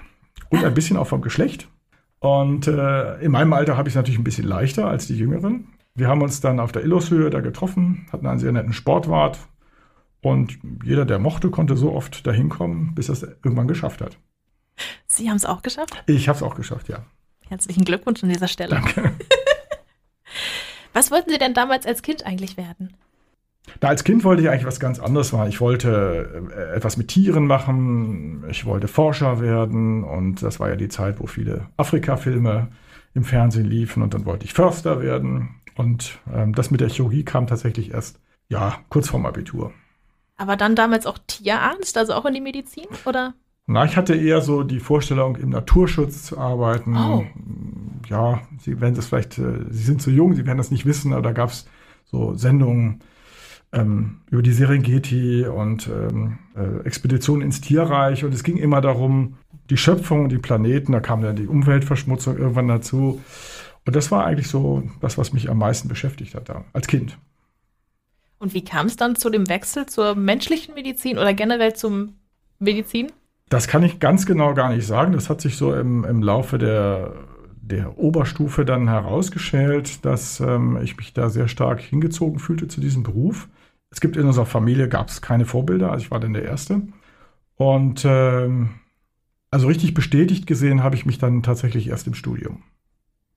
und 0.47 0.63
ein 0.63 0.73
bisschen 0.73 0.95
auch 0.95 1.07
vom 1.07 1.21
Geschlecht. 1.21 1.67
Und 2.19 2.67
äh, 2.67 3.19
in 3.19 3.33
meinem 3.33 3.51
Alter 3.51 3.75
habe 3.75 3.89
ich 3.89 3.95
es 3.95 3.97
natürlich 3.97 4.17
ein 4.17 4.23
bisschen 4.23 4.47
leichter 4.47 4.87
als 4.87 5.07
die 5.07 5.17
Jüngeren. 5.17 5.67
Wir 5.93 6.07
haben 6.07 6.21
uns 6.21 6.39
dann 6.39 6.61
auf 6.61 6.71
der 6.71 6.83
Illushöhe 6.83 7.29
da 7.31 7.41
getroffen, 7.41 8.07
hatten 8.13 8.27
einen 8.27 8.39
sehr 8.39 8.53
netten 8.53 8.71
Sportwart 8.71 9.39
und 10.21 10.57
jeder, 10.85 11.03
der 11.03 11.19
mochte, 11.19 11.49
konnte 11.49 11.75
so 11.75 11.91
oft 11.91 12.25
dahin 12.25 12.47
kommen, 12.47 12.95
bis 12.95 13.09
er 13.09 13.13
es 13.13 13.23
irgendwann 13.23 13.67
geschafft 13.67 13.99
hat. 13.99 14.17
Sie 15.05 15.29
haben 15.29 15.35
es 15.35 15.45
auch 15.45 15.63
geschafft? 15.63 16.01
Ich 16.07 16.29
habe 16.29 16.37
es 16.37 16.43
auch 16.43 16.55
geschafft, 16.55 16.87
ja. 16.87 17.03
Herzlichen 17.49 17.85
Glückwunsch 17.85 18.23
an 18.23 18.29
dieser 18.29 18.47
Stelle. 18.47 18.75
Danke. 18.75 19.13
Was 20.93 21.11
wollten 21.11 21.29
Sie 21.29 21.37
denn 21.37 21.53
damals 21.53 21.85
als 21.85 22.01
Kind 22.01 22.25
eigentlich 22.25 22.57
werden? 22.57 22.95
Da 23.79 23.89
als 23.89 24.03
Kind 24.03 24.23
wollte 24.23 24.41
ich 24.41 24.49
eigentlich 24.49 24.65
was 24.65 24.79
ganz 24.79 24.97
anderes 24.99 25.33
machen. 25.33 25.49
Ich 25.49 25.59
wollte 25.59 26.49
äh, 26.55 26.75
etwas 26.75 26.97
mit 26.97 27.09
Tieren 27.09 27.47
machen, 27.47 28.45
ich 28.49 28.65
wollte 28.65 28.87
Forscher 28.87 29.41
werden 29.41 30.03
und 30.03 30.41
das 30.41 30.59
war 30.59 30.69
ja 30.69 30.75
die 30.75 30.87
Zeit, 30.87 31.19
wo 31.19 31.27
viele 31.27 31.67
Afrika-Filme 31.75 32.69
im 33.13 33.23
Fernsehen 33.23 33.65
liefen 33.65 34.01
und 34.03 34.13
dann 34.13 34.25
wollte 34.25 34.45
ich 34.45 34.53
Förster 34.53 35.01
werden 35.01 35.61
und 35.75 36.19
ähm, 36.33 36.53
das 36.53 36.71
mit 36.71 36.81
der 36.81 36.89
Chirurgie 36.89 37.23
kam 37.23 37.45
tatsächlich 37.45 37.91
erst, 37.91 38.19
ja, 38.47 38.79
kurz 38.89 39.09
vorm 39.09 39.25
Abitur. 39.25 39.73
Aber 40.37 40.55
dann 40.55 40.75
damals 40.75 41.05
auch 41.05 41.17
Tierarzt, 41.27 41.97
also 41.97 42.13
auch 42.13 42.25
in 42.25 42.35
die 42.35 42.41
Medizin, 42.41 42.87
oder? 43.05 43.33
Na, 43.69 43.83
ich 43.83 43.97
hatte 43.97 44.15
eher 44.15 44.41
so 44.41 44.63
die 44.63 44.79
Vorstellung, 44.79 45.35
im 45.35 45.49
Naturschutz 45.49 46.23
zu 46.23 46.37
arbeiten. 46.37 46.95
Oh. 46.95 47.25
Ja, 48.09 48.41
Sie 48.59 48.79
werden 48.79 48.95
das 48.95 49.07
vielleicht, 49.07 49.37
äh, 49.37 49.65
Sie 49.69 49.83
sind 49.83 50.01
zu 50.01 50.09
jung, 50.09 50.33
Sie 50.35 50.45
werden 50.45 50.57
das 50.57 50.71
nicht 50.71 50.85
wissen, 50.85 51.11
aber 51.11 51.21
da 51.21 51.33
gab 51.33 51.49
es 51.49 51.67
so 52.05 52.33
Sendungen 52.33 53.01
ähm, 53.73 54.21
über 54.29 54.41
die 54.41 54.53
Serengeti 54.53 55.45
und 55.45 55.87
ähm, 55.87 56.39
äh, 56.55 56.85
Expeditionen 56.85 57.41
ins 57.41 57.59
Tierreich. 57.59 58.23
Und 58.23 58.33
es 58.33 58.43
ging 58.43 58.55
immer 58.55 58.79
darum, 58.79 59.35
die 59.69 59.75
Schöpfung, 59.75 60.29
die 60.29 60.37
Planeten, 60.37 60.93
da 60.93 61.01
kam 61.01 61.21
dann 61.21 61.35
die 61.35 61.47
Umweltverschmutzung 61.47 62.37
irgendwann 62.37 62.69
dazu. 62.69 63.21
Und 63.85 63.95
das 63.95 64.11
war 64.11 64.25
eigentlich 64.25 64.47
so 64.47 64.83
das, 65.01 65.17
was 65.17 65.33
mich 65.33 65.49
am 65.49 65.57
meisten 65.57 65.89
beschäftigt 65.89 66.35
hat 66.35 66.47
da, 66.47 66.63
als 66.71 66.87
Kind. 66.87 67.17
Und 68.39 68.53
wie 68.53 68.63
kam 68.63 68.85
es 68.85 68.95
dann 68.95 69.17
zu 69.17 69.29
dem 69.29 69.49
Wechsel 69.49 69.87
zur 69.87 70.15
menschlichen 70.15 70.73
Medizin 70.73 71.17
oder 71.17 71.33
generell 71.33 71.73
zum 71.75 72.13
Medizin? 72.59 73.11
Das 73.49 73.67
kann 73.67 73.83
ich 73.83 73.99
ganz 73.99 74.25
genau 74.25 74.53
gar 74.53 74.69
nicht 74.73 74.85
sagen. 74.85 75.13
Das 75.13 75.29
hat 75.29 75.41
sich 75.41 75.57
so 75.57 75.73
im, 75.73 76.03
im 76.03 76.21
Laufe 76.21 76.57
der, 76.57 77.13
der 77.61 77.97
Oberstufe 77.97 78.65
dann 78.65 78.87
herausgeschält, 78.87 80.05
dass 80.05 80.39
ähm, 80.39 80.79
ich 80.83 80.97
mich 80.97 81.13
da 81.13 81.29
sehr 81.29 81.47
stark 81.47 81.79
hingezogen 81.79 82.39
fühlte 82.39 82.67
zu 82.67 82.81
diesem 82.81 83.03
Beruf. 83.03 83.47
Es 83.89 84.01
gibt 84.01 84.17
in 84.17 84.25
unserer 84.25 84.45
Familie 84.45 84.89
gab 84.89 85.07
es 85.07 85.21
keine 85.21 85.45
Vorbilder, 85.45 85.91
also 85.91 86.03
ich 86.03 86.11
war 86.11 86.19
dann 86.19 86.33
der 86.33 86.43
Erste. 86.43 86.81
Und 87.55 88.03
ähm, 88.05 88.69
also 89.49 89.67
richtig 89.67 89.93
bestätigt 89.93 90.45
gesehen 90.45 90.83
habe 90.83 90.95
ich 90.95 91.05
mich 91.05 91.17
dann 91.17 91.41
tatsächlich 91.41 91.87
erst 91.87 92.07
im 92.07 92.13
Studium. 92.13 92.63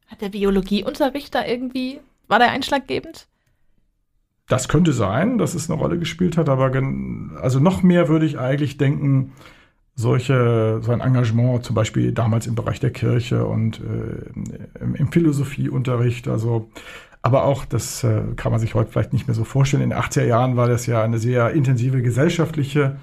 Hat 0.08 0.20
der 0.20 0.30
Biologieunterricht 0.30 1.34
da 1.34 1.46
irgendwie, 1.46 2.00
war 2.26 2.40
der 2.40 2.50
einschlaggebend? 2.50 3.28
Das 4.48 4.68
könnte 4.68 4.92
sein, 4.92 5.38
dass 5.38 5.54
es 5.54 5.70
eine 5.70 5.78
Rolle 5.78 5.98
gespielt 5.98 6.36
hat, 6.36 6.48
aber 6.48 6.72
also 7.40 7.60
noch 7.60 7.84
mehr 7.84 8.08
würde 8.08 8.26
ich 8.26 8.36
eigentlich 8.36 8.76
denken, 8.76 9.32
solche, 10.00 10.80
so 10.82 10.92
ein 10.92 11.00
Engagement, 11.00 11.64
zum 11.64 11.74
Beispiel 11.74 12.12
damals 12.12 12.46
im 12.46 12.54
Bereich 12.54 12.80
der 12.80 12.90
Kirche 12.90 13.44
und 13.44 13.80
äh, 13.80 14.80
im, 14.80 14.94
im, 14.94 15.12
Philosophieunterricht, 15.12 16.28
also 16.28 16.70
aber 17.22 17.44
auch, 17.44 17.64
das 17.64 18.02
äh, 18.02 18.22
kann 18.36 18.50
man 18.50 18.60
sich 18.60 18.74
heute 18.74 18.90
vielleicht 18.90 19.12
nicht 19.12 19.28
mehr 19.28 19.34
so 19.34 19.44
vorstellen. 19.44 19.82
In 19.82 19.90
den 19.90 19.98
80er 19.98 20.24
Jahren 20.24 20.56
war 20.56 20.68
das 20.68 20.86
ja 20.86 21.02
eine 21.02 21.18
sehr 21.18 21.50
intensive 21.50 22.00
gesellschaftliche 22.02 22.96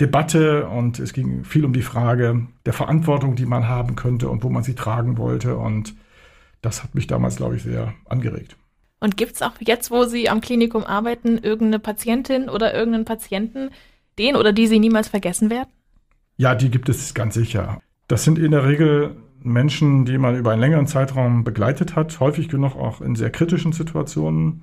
Debatte 0.00 0.68
und 0.68 0.98
es 0.98 1.12
ging 1.12 1.44
viel 1.44 1.64
um 1.64 1.72
die 1.72 1.82
Frage 1.82 2.46
der 2.64 2.72
Verantwortung, 2.72 3.34
die 3.34 3.46
man 3.46 3.66
haben 3.66 3.96
könnte 3.96 4.28
und 4.28 4.44
wo 4.44 4.50
man 4.50 4.62
sie 4.62 4.74
tragen 4.74 5.18
wollte. 5.18 5.56
Und 5.56 5.94
das 6.62 6.84
hat 6.84 6.94
mich 6.94 7.06
damals, 7.06 7.36
glaube 7.36 7.56
ich, 7.56 7.62
sehr 7.62 7.94
angeregt. 8.04 8.56
Und 9.00 9.16
gibt 9.16 9.34
es 9.34 9.42
auch 9.42 9.52
jetzt, 9.60 9.90
wo 9.90 10.04
Sie 10.04 10.28
am 10.28 10.40
Klinikum 10.40 10.84
arbeiten, 10.84 11.38
irgendeine 11.38 11.78
Patientin 11.78 12.48
oder 12.48 12.74
irgendeinen 12.74 13.04
Patienten, 13.04 13.70
den 14.18 14.36
oder 14.36 14.52
die 14.52 14.66
Sie 14.66 14.78
niemals 14.78 15.08
vergessen 15.08 15.50
werden? 15.50 15.68
Ja, 16.36 16.54
die 16.54 16.70
gibt 16.70 16.88
es 16.88 17.14
ganz 17.14 17.34
sicher. 17.34 17.80
Das 18.08 18.24
sind 18.24 18.38
in 18.38 18.50
der 18.50 18.66
Regel 18.66 19.16
Menschen, 19.40 20.04
die 20.04 20.18
man 20.18 20.36
über 20.36 20.52
einen 20.52 20.60
längeren 20.60 20.86
Zeitraum 20.86 21.44
begleitet 21.44 21.96
hat, 21.96 22.18
häufig 22.20 22.48
genug 22.48 22.76
auch 22.76 23.00
in 23.00 23.14
sehr 23.14 23.30
kritischen 23.30 23.72
Situationen. 23.72 24.62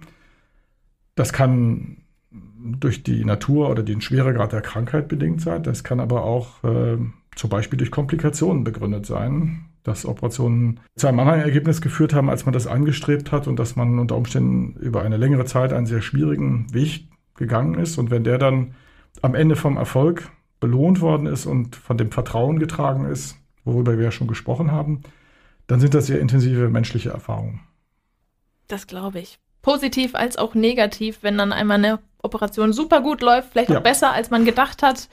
Das 1.15 1.33
kann 1.33 1.97
durch 2.31 3.03
die 3.03 3.23
Natur 3.25 3.69
oder 3.69 3.83
den 3.83 4.01
Schweregrad 4.01 4.51
der 4.51 4.61
Krankheit 4.61 5.07
bedingt 5.07 5.41
sein. 5.41 5.63
Das 5.63 5.83
kann 5.83 5.99
aber 5.99 6.23
auch 6.23 6.63
äh, 6.63 6.97
zum 7.35 7.49
Beispiel 7.49 7.77
durch 7.77 7.91
Komplikationen 7.91 8.63
begründet 8.63 9.05
sein, 9.05 9.65
dass 9.83 10.05
Operationen 10.05 10.79
zu 10.95 11.07
einem 11.07 11.19
anderen 11.19 11.41
Ergebnis 11.41 11.81
geführt 11.81 12.13
haben, 12.13 12.29
als 12.29 12.45
man 12.45 12.53
das 12.53 12.67
angestrebt 12.67 13.31
hat 13.31 13.47
und 13.47 13.57
dass 13.57 13.75
man 13.75 13.99
unter 13.99 14.15
Umständen 14.15 14.79
über 14.79 15.01
eine 15.01 15.17
längere 15.17 15.45
Zeit 15.45 15.73
einen 15.73 15.85
sehr 15.85 16.01
schwierigen 16.01 16.73
Weg 16.73 17.09
gegangen 17.35 17.75
ist. 17.75 17.97
Und 17.97 18.11
wenn 18.11 18.23
der 18.23 18.37
dann 18.37 18.75
am 19.21 19.35
Ende 19.35 19.55
vom 19.55 19.77
Erfolg 19.77 20.29
belohnt 20.63 21.01
worden 21.01 21.27
ist 21.27 21.45
und 21.45 21.75
von 21.75 21.97
dem 21.97 22.09
Vertrauen 22.09 22.57
getragen 22.57 23.03
ist, 23.11 23.35
worüber 23.65 23.97
wir 23.97 24.05
ja 24.05 24.11
schon 24.11 24.27
gesprochen 24.27 24.71
haben, 24.71 25.01
dann 25.67 25.81
sind 25.81 25.93
das 25.93 26.05
sehr 26.05 26.21
intensive 26.21 26.69
menschliche 26.69 27.09
Erfahrungen. 27.09 27.59
Das 28.69 28.87
glaube 28.87 29.19
ich. 29.19 29.39
Positiv 29.61 30.15
als 30.15 30.37
auch 30.37 30.55
negativ, 30.55 31.19
wenn 31.21 31.37
dann 31.37 31.51
einmal 31.51 31.79
eine 31.79 31.99
Operation 32.21 32.71
super 32.71 33.01
gut 33.01 33.21
läuft, 33.21 33.51
vielleicht 33.51 33.71
ja. 33.71 33.79
auch 33.79 33.83
besser, 33.83 34.13
als 34.13 34.29
man 34.29 34.45
gedacht 34.45 34.83
hat. 34.83 35.09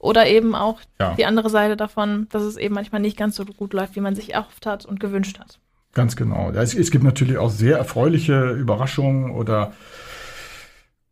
Oder 0.00 0.26
eben 0.26 0.56
auch 0.56 0.80
ja. 0.98 1.14
die 1.14 1.26
andere 1.26 1.48
Seite 1.48 1.76
davon, 1.76 2.26
dass 2.30 2.42
es 2.42 2.56
eben 2.56 2.74
manchmal 2.74 3.00
nicht 3.00 3.16
ganz 3.16 3.36
so 3.36 3.44
gut 3.44 3.72
läuft, 3.72 3.94
wie 3.94 4.00
man 4.00 4.16
sich 4.16 4.34
erhofft 4.34 4.66
hat 4.66 4.84
und 4.84 4.98
gewünscht 4.98 5.38
hat. 5.38 5.60
Ganz 5.92 6.16
genau. 6.16 6.50
Es, 6.50 6.74
es 6.74 6.90
gibt 6.90 7.04
natürlich 7.04 7.38
auch 7.38 7.50
sehr 7.50 7.78
erfreuliche 7.78 8.50
Überraschungen 8.50 9.30
oder 9.30 9.72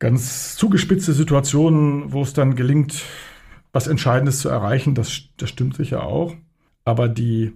ganz 0.00 0.56
zugespitzte 0.56 1.12
Situationen, 1.12 2.12
wo 2.12 2.22
es 2.22 2.32
dann 2.32 2.56
gelingt, 2.56 3.02
was 3.76 3.88
Entscheidendes 3.88 4.40
zu 4.40 4.48
erreichen, 4.48 4.94
das, 4.94 5.24
das 5.36 5.50
stimmt 5.50 5.76
sicher 5.76 6.02
auch. 6.02 6.34
Aber 6.86 7.08
die, 7.10 7.52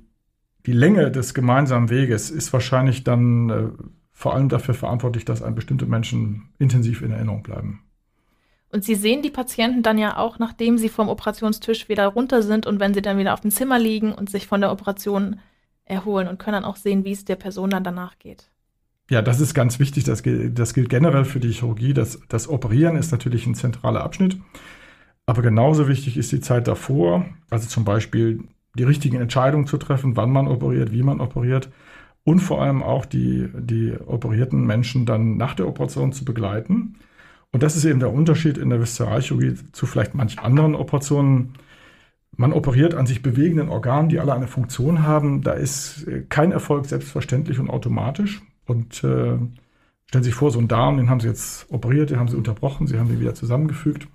die 0.67 0.73
Länge 0.73 1.11
des 1.11 1.33
gemeinsamen 1.33 1.89
Weges 1.89 2.31
ist 2.31 2.53
wahrscheinlich 2.53 3.05
dann 3.05 3.49
äh, 3.49 3.69
vor 4.13 4.35
allem 4.35 4.51
dafür 4.51 4.75
verantwortlich, 4.75 5.25
dass 5.25 5.43
einem 5.43 5.55
bestimmte 5.55 5.87
Menschen 5.87 6.51
intensiv 6.59 7.01
in 7.01 7.11
Erinnerung 7.11 7.43
bleiben. 7.43 7.85
Und 8.71 8.85
Sie 8.85 8.97
sehen 8.97 9.23
die 9.23 9.31
Patienten 9.31 9.83
dann 9.83 9.97
ja 9.97 10.19
auch, 10.19 10.39
nachdem 10.39 10.77
sie 10.77 10.91
vom 10.91 11.09
Operationstisch 11.09 11.89
wieder 11.89 12.07
runter 12.09 12.43
sind 12.43 12.67
und 12.67 12.81
wenn 12.81 12.93
sie 12.93 13.01
dann 13.01 13.17
wieder 13.17 13.33
auf 13.33 13.41
dem 13.41 13.51
Zimmer 13.51 13.79
liegen 13.79 14.13
und 14.13 14.29
sich 14.29 14.47
von 14.47 14.61
der 14.61 14.73
Operation 14.73 15.41
erholen 15.87 16.29
und 16.29 16.39
können 16.39 16.53
dann 16.53 16.65
auch 16.65 16.77
sehen, 16.77 17.07
wie 17.07 17.13
es 17.13 17.25
der 17.25 17.37
Person 17.37 17.71
dann 17.71 17.83
danach 17.83 18.19
geht. 18.19 18.51
Ja, 19.09 19.23
das 19.23 19.41
ist 19.41 19.55
ganz 19.55 19.79
wichtig. 19.79 20.05
Das, 20.05 20.23
das 20.23 20.75
gilt 20.75 20.91
generell 20.91 21.25
für 21.25 21.41
die 21.41 21.51
Chirurgie. 21.51 21.95
Das, 21.95 22.21
das 22.29 22.47
Operieren 22.47 22.97
ist 22.97 23.11
natürlich 23.11 23.47
ein 23.47 23.55
zentraler 23.55 24.03
Abschnitt. 24.03 24.37
Aber 25.31 25.43
genauso 25.43 25.87
wichtig 25.87 26.16
ist 26.16 26.33
die 26.33 26.40
Zeit 26.40 26.66
davor, 26.66 27.25
also 27.51 27.69
zum 27.69 27.85
Beispiel 27.85 28.43
die 28.75 28.83
richtigen 28.83 29.21
Entscheidungen 29.21 29.69
zu 29.69 29.77
treffen, 29.79 30.16
wann 30.16 30.33
man 30.33 30.49
operiert, 30.49 30.90
wie 30.90 31.05
man 31.05 31.21
operiert 31.21 31.71
und 32.25 32.40
vor 32.40 32.61
allem 32.61 32.83
auch 32.83 33.07
die, 33.07 33.49
die 33.55 33.93
operierten 33.93 34.66
Menschen 34.66 35.07
dann 35.07 35.37
nach 35.37 35.55
der 35.55 35.69
Operation 35.69 36.12
zu 36.12 36.25
begleiten. 36.25 36.97
Und 37.53 37.62
das 37.62 37.77
ist 37.77 37.85
eben 37.85 38.01
der 38.01 38.12
Unterschied 38.12 38.59
in 38.59 38.71
der 38.71 38.81
Viszeralchirurgie 38.81 39.55
zu 39.71 39.87
vielleicht 39.87 40.16
manch 40.16 40.40
anderen 40.40 40.75
Operationen. 40.75 41.53
Man 42.37 42.53
operiert 42.53 42.97
an 42.97 43.07
sich 43.07 43.23
bewegenden 43.23 43.69
Organen, 43.69 44.09
die 44.09 44.19
alle 44.19 44.35
eine 44.35 44.49
Funktion 44.49 45.05
haben. 45.05 45.43
Da 45.43 45.53
ist 45.53 46.09
kein 46.29 46.51
Erfolg 46.51 46.87
selbstverständlich 46.87 47.61
und 47.61 47.71
automatisch. 47.71 48.43
Und 48.66 49.05
äh, 49.05 49.38
stellen 50.07 50.25
Sie 50.25 50.31
sich 50.31 50.35
vor, 50.35 50.51
so 50.51 50.59
einen 50.59 50.66
Darm, 50.66 50.97
den 50.97 51.09
haben 51.09 51.21
Sie 51.21 51.29
jetzt 51.29 51.71
operiert, 51.71 52.11
den 52.11 52.19
haben 52.19 52.27
Sie 52.27 52.37
unterbrochen, 52.37 52.88
Sie 52.88 52.99
haben 52.99 53.09
den 53.09 53.21
wieder 53.21 53.37
zusammengefügt. 53.37 54.09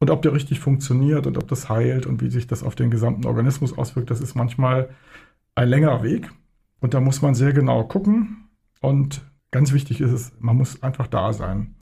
Und 0.00 0.10
ob 0.10 0.22
der 0.22 0.32
richtig 0.32 0.60
funktioniert 0.60 1.26
und 1.26 1.36
ob 1.36 1.46
das 1.46 1.68
heilt 1.68 2.06
und 2.06 2.22
wie 2.22 2.30
sich 2.30 2.46
das 2.46 2.62
auf 2.62 2.74
den 2.74 2.90
gesamten 2.90 3.26
Organismus 3.26 3.76
auswirkt, 3.76 4.10
das 4.10 4.22
ist 4.22 4.34
manchmal 4.34 4.88
ein 5.54 5.68
längerer 5.68 6.02
Weg. 6.02 6.30
Und 6.80 6.94
da 6.94 7.00
muss 7.00 7.20
man 7.20 7.34
sehr 7.34 7.52
genau 7.52 7.84
gucken. 7.84 8.48
Und 8.80 9.20
ganz 9.50 9.72
wichtig 9.72 10.00
ist 10.00 10.10
es, 10.10 10.32
man 10.40 10.56
muss 10.56 10.82
einfach 10.82 11.06
da 11.06 11.34
sein, 11.34 11.74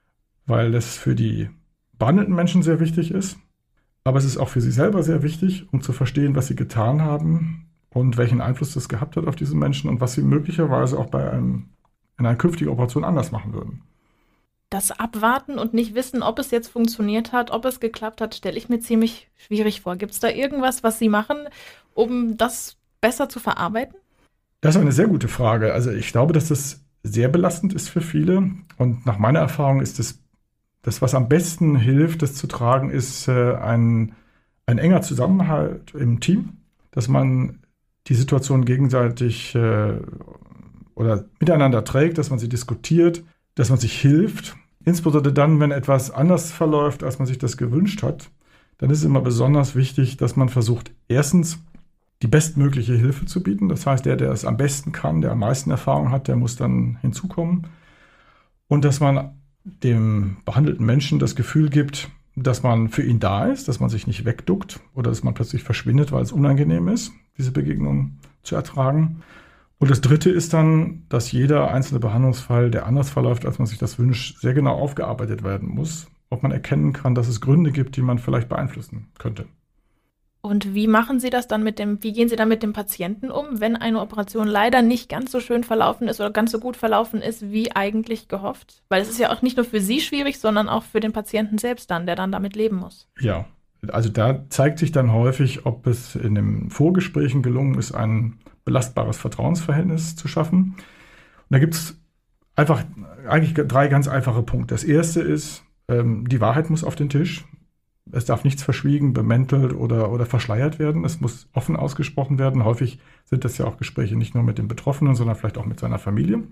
weil 0.47 0.73
das 0.73 0.97
für 0.97 1.15
die 1.15 1.49
behandelten 1.97 2.35
Menschen 2.35 2.65
sehr 2.65 2.81
wichtig 2.81 3.13
ist. 3.13 3.39
Aber 4.03 4.19
es 4.19 4.25
ist 4.25 4.37
auch 4.37 4.49
für 4.49 4.61
sie 4.61 4.73
selber 4.73 5.05
sehr 5.05 5.23
wichtig, 5.23 5.73
um 5.73 5.81
zu 5.81 5.93
verstehen, 5.93 6.35
was 6.35 6.49
sie 6.49 6.57
getan 6.57 7.03
haben 7.03 7.69
und 7.91 8.17
welchen 8.17 8.41
Einfluss 8.41 8.75
das 8.75 8.89
gehabt 8.89 9.17
hat 9.17 9.29
auf 9.29 9.37
diese 9.37 9.57
Menschen 9.57 9.89
und 9.89 10.01
was 10.01 10.15
sie 10.15 10.23
möglicherweise 10.23 10.99
auch 10.99 11.07
bei 11.07 11.31
einem, 11.31 11.67
in 12.19 12.27
einer 12.27 12.37
künftigen 12.37 12.71
Operation 12.71 13.05
anders 13.05 13.31
machen 13.31 13.53
würden 13.53 13.83
das 14.71 14.91
Abwarten 14.91 15.59
und 15.59 15.73
nicht 15.73 15.95
wissen, 15.95 16.23
ob 16.23 16.39
es 16.39 16.51
jetzt 16.51 16.69
funktioniert 16.69 17.33
hat, 17.33 17.51
ob 17.51 17.65
es 17.65 17.81
geklappt 17.81 18.21
hat, 18.21 18.35
stelle 18.35 18.59
ich 18.59 18.69
mir 18.69 18.81
ziemlich 18.81 19.29
schwierig 19.37 19.81
vor. 19.81 19.97
Gibt 19.97 20.13
es 20.13 20.21
da 20.21 20.29
irgendwas, 20.29 20.83
was 20.83 20.99
Sie 20.99 21.09
machen, 21.09 21.39
um 21.95 22.37
das 22.37 22.77
besser 23.01 23.29
zu 23.29 23.41
verarbeiten? 23.41 23.97
Das 24.61 24.75
ist 24.75 24.81
eine 24.81 24.93
sehr 24.93 25.07
gute 25.07 25.29
Frage. 25.29 25.73
Also 25.73 25.91
ich 25.91 26.13
glaube, 26.13 26.33
dass 26.33 26.49
das 26.49 26.85
sehr 27.03 27.29
belastend 27.29 27.73
ist 27.73 27.89
für 27.89 28.01
viele. 28.01 28.51
Und 28.77 29.07
nach 29.07 29.19
meiner 29.19 29.39
Erfahrung 29.39 29.81
ist 29.81 29.99
das, 29.99 30.21
das 30.83 31.01
was 31.01 31.15
am 31.15 31.29
besten 31.29 31.77
hilft, 31.77 32.23
das 32.23 32.35
zu 32.35 32.47
tragen, 32.47 32.91
ist 32.91 33.29
äh, 33.29 33.55
ein, 33.55 34.15
ein 34.67 34.79
enger 34.79 35.01
Zusammenhalt 35.01 35.95
im 35.95 36.21
Team, 36.21 36.59
dass 36.91 37.09
man 37.09 37.61
die 38.09 38.15
Situation 38.15 38.65
gegenseitig 38.65 39.55
äh, 39.55 39.99
oder 40.95 41.25
miteinander 41.39 41.85
trägt, 41.85 42.19
dass 42.19 42.31
man 42.31 42.39
sie 42.39 42.49
diskutiert, 42.49 43.23
dass 43.59 43.71
man 43.71 43.79
sich 43.79 44.01
hilft. 44.01 44.57
Insbesondere 44.85 45.35
dann, 45.35 45.59
wenn 45.59 45.73
etwas 45.73 46.13
anders 46.13 46.53
verläuft, 46.53 47.03
als 47.03 47.19
man 47.19 47.27
sich 47.27 47.39
das 47.39 47.57
gewünscht 47.57 48.05
hat, 48.05 48.31
dann 48.79 48.89
ist 48.91 48.99
es 48.99 49.05
immer 49.05 49.21
besonders 49.21 49.75
wichtig, 49.75 50.17
dass 50.17 50.37
man 50.37 50.49
versucht, 50.49 50.93
erstens 51.09 51.59
die 52.23 52.29
bestmögliche 52.29 52.95
Hilfe 52.95 53.27
zu 53.27 53.43
bieten. 53.43 53.69
Das 53.69 53.85
heißt, 53.85 54.07
der, 54.07 54.17
der 54.17 54.31
es 54.31 54.45
am 54.45 54.57
besten 54.57 54.93
kann, 54.93 55.23
der 55.23 55.33
am 55.33 55.41
meisten 55.41 55.73
Erfahrung 55.73 56.13
hat, 56.13 56.29
der 56.29 56.37
muss 56.37 56.55
dann 56.55 56.99
hinzukommen. 57.01 57.67
Und 58.69 58.85
dass 58.85 59.01
man 59.01 59.33
dem 59.65 60.37
behandelten 60.45 60.87
Menschen 60.87 61.19
das 61.19 61.35
Gefühl 61.35 61.69
gibt, 61.69 62.11
dass 62.37 62.63
man 62.63 62.89
für 62.89 63.03
ihn 63.03 63.19
da 63.19 63.47
ist, 63.47 63.67
dass 63.67 63.81
man 63.81 63.91
sich 63.91 64.07
nicht 64.07 64.25
wegduckt 64.25 64.79
oder 64.95 65.11
dass 65.11 65.25
man 65.25 65.35
plötzlich 65.35 65.65
verschwindet, 65.65 66.13
weil 66.13 66.23
es 66.23 66.31
unangenehm 66.31 66.87
ist, 66.87 67.13
diese 67.37 67.51
Begegnung 67.51 68.19
zu 68.45 68.55
ertragen. 68.55 69.23
Und 69.79 69.91
das 69.91 70.01
Dritte 70.01 70.31
ist 70.31 70.53
dann, 70.53 71.05
dass 71.09 71.31
jeder 71.31 71.71
einzelne 71.71 72.01
Behandlungsfall, 72.01 72.71
der 72.71 72.87
anders 72.87 73.11
verläuft, 73.11 73.47
als 73.47 73.59
man 73.59 73.67
sich 73.67 73.79
das 73.79 73.99
wünscht, 73.99 74.41
sehr 74.41 74.55
genau 74.55 74.75
aufgearbeitet 74.75 75.45
werden 75.45 75.69
muss, 75.69 76.09
ob 76.31 76.43
man 76.43 76.51
erkennen 76.51 76.93
kann, 76.93 77.15
dass 77.15 77.29
es 77.29 77.41
Gründe 77.41 77.71
gibt, 77.71 77.97
die 77.97 78.03
man 78.03 78.19
vielleicht 78.19 78.49
beeinflussen 78.49 79.09
könnte. 79.19 79.47
Und 80.41 80.75
wie 80.75 80.87
machen 80.87 81.21
Sie 81.21 81.31
das 81.31 81.49
dann 81.49 81.63
mit 81.63 81.79
dem, 81.79 82.03
wie 82.03 82.13
gehen 82.13 82.29
Sie 82.29 82.37
dann 82.37 82.49
mit 82.49 82.63
dem 82.63 82.73
Patienten 82.73 83.31
um, 83.31 83.61
wenn 83.61 83.77
eine 83.77 84.01
Operation 84.01 84.47
leider 84.47 84.83
nicht 84.83 85.09
ganz 85.09 85.33
so 85.33 85.41
schön 85.41 85.65
verlaufen 85.65 86.09
ist 86.09 86.21
oder 86.21 86.31
ganz 86.31 86.53
so 86.53 86.61
gut 86.61 86.77
verlaufen 86.77 87.21
ist, 87.21 87.51
wie 87.51 87.73
eigentlich 87.73 88.29
gehofft? 88.29 88.83
Weil 88.89 89.03
es 89.03 89.09
ist 89.09 89.19
ja 89.19 89.33
auch 89.33 89.43
nicht 89.43 89.57
nur 89.57 89.67
für 89.67 89.81
Sie 89.81 90.01
schwierig, 90.01 90.39
sondern 90.39 90.69
auch 90.69 90.85
für 90.85 91.01
den 91.01 91.13
Patienten 91.13 91.59
selbst 91.59 91.91
dann, 91.91 92.07
der 92.07 92.17
dann 92.17 92.33
damit 92.33 92.55
leben 92.55 92.77
muss. 92.77 93.09
Ja, 93.21 93.47
also 93.87 94.09
da 94.09 94.49
zeigt 94.49 94.79
sich 94.79 94.93
dann 94.93 95.13
häufig, 95.13 95.67
ob 95.67 95.87
es 95.87 96.15
in 96.15 96.35
den 96.35 96.71
Vorgesprächen 96.71 97.43
gelungen 97.43 97.79
ist, 97.79 97.93
ein 97.93 98.39
belastbares 98.65 99.17
Vertrauensverhältnis 99.17 100.17
zu 100.17 100.29
schaffen. 100.29 100.75
Und 100.77 101.51
da 101.51 101.59
gibt 101.59 101.75
es 101.75 101.97
einfach 102.57 102.85
eigentlich 103.29 103.55
drei 103.55 103.89
ganz 103.89 104.09
einfache 104.09 104.43
Punkte. 104.43 104.75
Das 104.75 104.85
erste 104.85 105.21
ist, 105.21 105.65
ähm, 105.89 106.29
die 106.29 106.41
Wahrheit 106.41 106.71
muss 106.71 106.85
auf 106.85 106.97
den 106.97 107.09
Tisch. 107.09 107.45
Es 108.11 108.25
darf 108.25 108.43
nichts 108.43 108.63
verschwiegen, 108.63 109.13
bemäntelt 109.13 109.75
oder, 109.75 110.11
oder 110.11 110.27
verschleiert 110.27 110.79
werden. 110.79 111.05
Es 111.05 111.21
muss 111.21 111.49
offen 111.53 111.77
ausgesprochen 111.77 112.39
werden. 112.39 112.65
Häufig 112.65 112.99
sind 113.25 113.45
das 113.45 113.59
ja 113.59 113.67
auch 113.67 113.77
Gespräche 113.77 114.17
nicht 114.17 114.35
nur 114.35 114.43
mit 114.43 114.59
dem 114.59 114.67
Betroffenen, 114.67 115.15
sondern 115.15 115.37
vielleicht 115.37 115.59
auch 115.59 115.67
mit 115.67 115.79
seiner 115.79 115.99
Familie. 115.99 116.43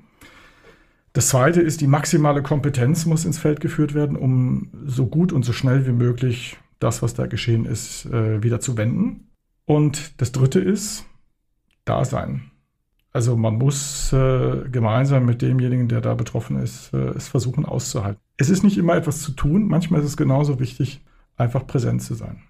Das 1.14 1.28
zweite 1.28 1.62
ist, 1.62 1.80
die 1.80 1.86
maximale 1.86 2.42
Kompetenz 2.42 3.06
muss 3.06 3.24
ins 3.24 3.38
Feld 3.38 3.60
geführt 3.60 3.94
werden, 3.94 4.18
um 4.18 4.68
so 4.84 5.06
gut 5.06 5.32
und 5.32 5.46
so 5.46 5.54
schnell 5.54 5.86
wie 5.86 5.92
möglich 5.92 6.58
das, 6.78 7.02
was 7.02 7.14
da 7.14 7.26
geschehen 7.26 7.64
ist, 7.64 8.06
äh, 8.06 8.42
wieder 8.42 8.60
zu 8.60 8.76
wenden. 8.76 9.30
Und 9.64 10.20
das 10.20 10.32
dritte 10.32 10.60
ist, 10.60 11.04
da 11.84 12.04
sein. 12.04 12.50
Also 13.12 13.36
man 13.36 13.56
muss 13.56 14.12
äh, 14.12 14.68
gemeinsam 14.70 15.24
mit 15.24 15.40
demjenigen, 15.40 15.88
der 15.88 16.02
da 16.02 16.14
betroffen 16.14 16.58
ist, 16.58 16.92
äh, 16.92 16.98
es 17.10 17.28
versuchen 17.28 17.64
auszuhalten. 17.64 18.20
Es 18.36 18.50
ist 18.50 18.62
nicht 18.62 18.76
immer 18.76 18.94
etwas 18.94 19.22
zu 19.22 19.32
tun, 19.32 19.68
manchmal 19.68 20.00
ist 20.00 20.06
es 20.08 20.16
genauso 20.18 20.60
wichtig, 20.60 21.00
einfach 21.36 21.66
präsent 21.66 22.02
zu 22.02 22.14
sein. 22.14 22.42